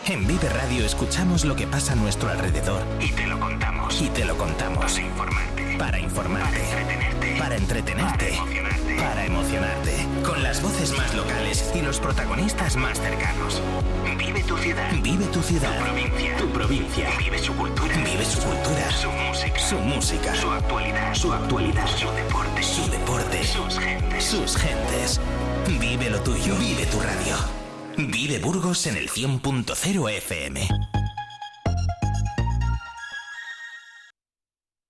[0.06, 3.98] En Vive Radio escuchamos lo que pasa a nuestro alrededor y te lo contamos.
[4.02, 4.92] Y te lo contamos.
[4.92, 5.76] Para informarte.
[5.78, 6.58] Para informarte.
[6.58, 7.36] Para entretenerte.
[7.38, 8.26] Para entretenerte.
[8.26, 8.96] Para emocionarte.
[8.96, 10.06] Para emocionarte.
[10.22, 13.62] Con las voces más locales y los protagonistas más cercanos.
[14.18, 14.92] Vive tu ciudad.
[15.02, 15.74] Vive tu ciudad.
[15.78, 16.36] Tu provincia.
[16.36, 17.08] Tu provincia.
[17.18, 17.96] Vive su cultura.
[17.96, 18.90] Vive su cultura.
[18.90, 19.58] Su música.
[19.58, 20.34] Su música.
[20.34, 21.14] Su actualidad.
[21.14, 21.86] Su actualidad.
[21.86, 22.62] Su deporte.
[22.62, 23.44] Su deporte.
[23.44, 24.24] Sus gentes.
[24.24, 25.20] Sus gentes.
[25.80, 26.54] Vive lo tuyo.
[26.56, 27.59] Vive tu radio.
[27.96, 30.68] Vive Burgos en el 100.0 FM.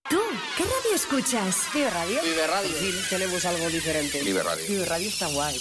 [0.09, 0.19] ¿Tú
[0.57, 1.57] qué radio escuchas?
[1.75, 2.21] Vive Radio.
[2.23, 2.71] Vive Radio.
[2.79, 4.23] Sí, tenemos algo diferente.
[4.23, 4.65] Vive Radio.
[4.69, 5.61] Vive Radio está guay.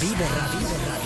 [0.00, 0.58] Vive Radio.
[0.58, 1.05] Vive Radio.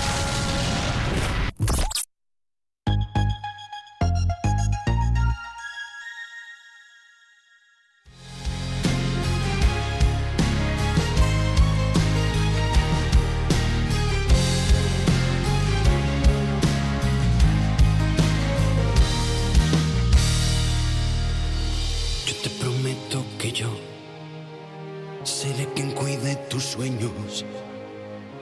[25.23, 27.45] Seré quien cuide tus sueños.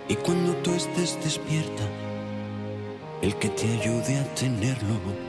[0.08, 1.84] Y cuando tú estés despierta,
[3.22, 5.29] el que te ayude a tenerlo.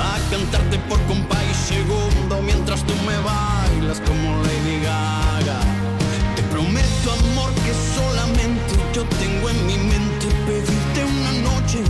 [0.00, 5.60] a cantarte por compa y segundo mientras tú me bailas como Lady Gaga.
[6.36, 11.80] Te prometo amor que solamente yo tengo en mi mente pedirte una noche,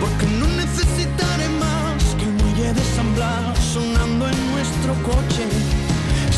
[0.00, 3.10] porque no necesitaré más que el muelle de San
[3.72, 5.44] sonando en nuestro coche.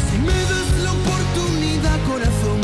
[0.07, 2.64] Si me das la oportunidad, corazón,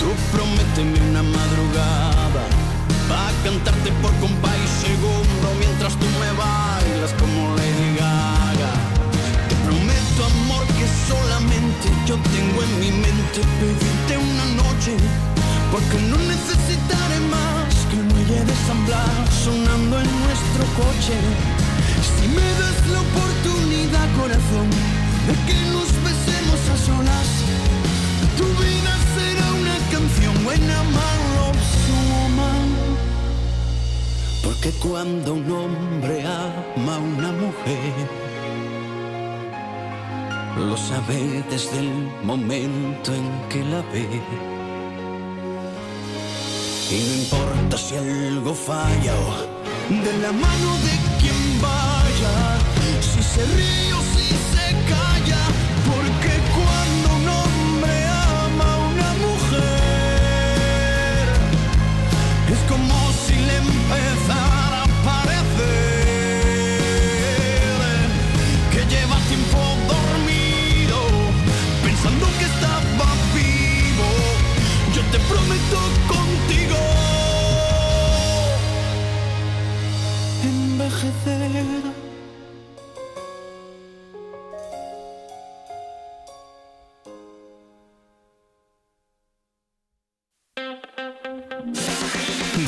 [0.00, 2.42] Tú prométeme una madrugada.
[3.10, 8.72] Va a cantarte por compa y segundo mientras tú me bailas como Lady Gaga.
[9.48, 14.92] Te prometo amor que solamente yo tengo en mi mente pedirte una noche,
[15.70, 21.16] porque no necesitaré más que el muelle de San Blas sonando en nuestro coche.
[22.14, 24.68] Si me das la oportunidad, corazón,
[25.26, 27.28] de que nos besemos a solas,
[28.36, 29.45] tu vida será
[29.96, 31.22] canción buena, mal
[32.12, 32.68] woman.
[34.44, 37.94] Porque cuando un hombre ama a una mujer,
[40.68, 41.92] lo sabe desde el
[42.22, 44.06] momento en que la ve.
[46.94, 49.28] Y no importa si algo falla o
[50.04, 52.34] de la mano de quien vaya,
[53.00, 54.05] si se ríe o
[75.26, 76.76] Yo te prometo contigo
[80.42, 81.82] envejecer.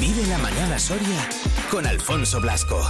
[0.00, 1.28] Vive la mañana Soria
[1.70, 2.80] con Alfonso Blasco.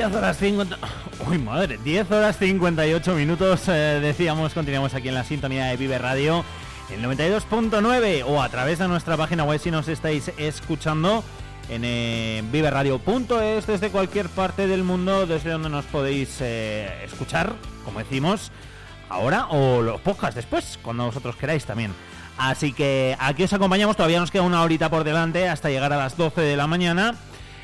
[0.00, 0.78] Diez horas 50...
[1.28, 5.98] Uy, madre, 10 horas 58 minutos, eh, decíamos, continuamos aquí en la sintonía de Vive
[5.98, 6.42] Radio,
[6.88, 11.22] el 92.9 o a través de nuestra página web si nos estáis escuchando
[11.68, 17.52] en eh, viveradio.es desde cualquier parte del mundo, desde donde nos podéis eh, escuchar,
[17.84, 18.52] como decimos,
[19.10, 21.92] ahora o los podcasts después, cuando vosotros queráis también.
[22.38, 25.98] Así que aquí os acompañamos, todavía nos queda una horita por delante hasta llegar a
[25.98, 27.16] las 12 de la mañana.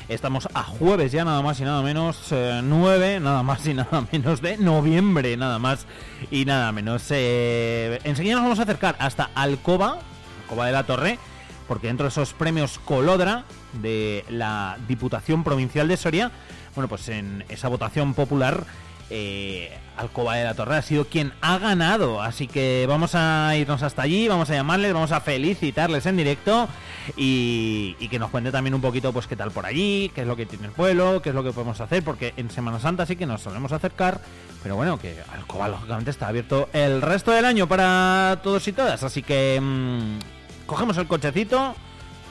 [0.09, 4.07] Estamos a jueves ya, nada más y nada menos, eh, 9, nada más y nada
[4.09, 5.85] menos de noviembre, nada más
[6.31, 7.03] y nada menos.
[7.09, 9.99] Eh, enseguida nos vamos a acercar hasta Alcoba,
[10.43, 11.19] Alcoba de la Torre,
[11.67, 13.43] porque dentro de esos premios Colodra
[13.81, 16.31] de la Diputación Provincial de Soria,
[16.73, 18.63] bueno, pues en esa votación popular,
[19.09, 22.21] eh, Alcoba de la Torre ha sido quien ha ganado.
[22.21, 26.67] Así que vamos a irnos hasta allí, vamos a llamarles, vamos a felicitarles en directo
[27.15, 30.27] y, y que nos cuente también un poquito, pues qué tal por allí, qué es
[30.27, 33.05] lo que tiene el pueblo, qué es lo que podemos hacer, porque en Semana Santa
[33.05, 34.21] sí que nos solemos acercar,
[34.61, 39.03] pero bueno, que Alcoba lógicamente está abierto el resto del año para todos y todas.
[39.03, 41.75] Así que mm, cogemos el cochecito,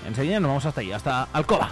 [0.07, 1.71] enseguida nos vamos hasta allí, hasta Alcoba.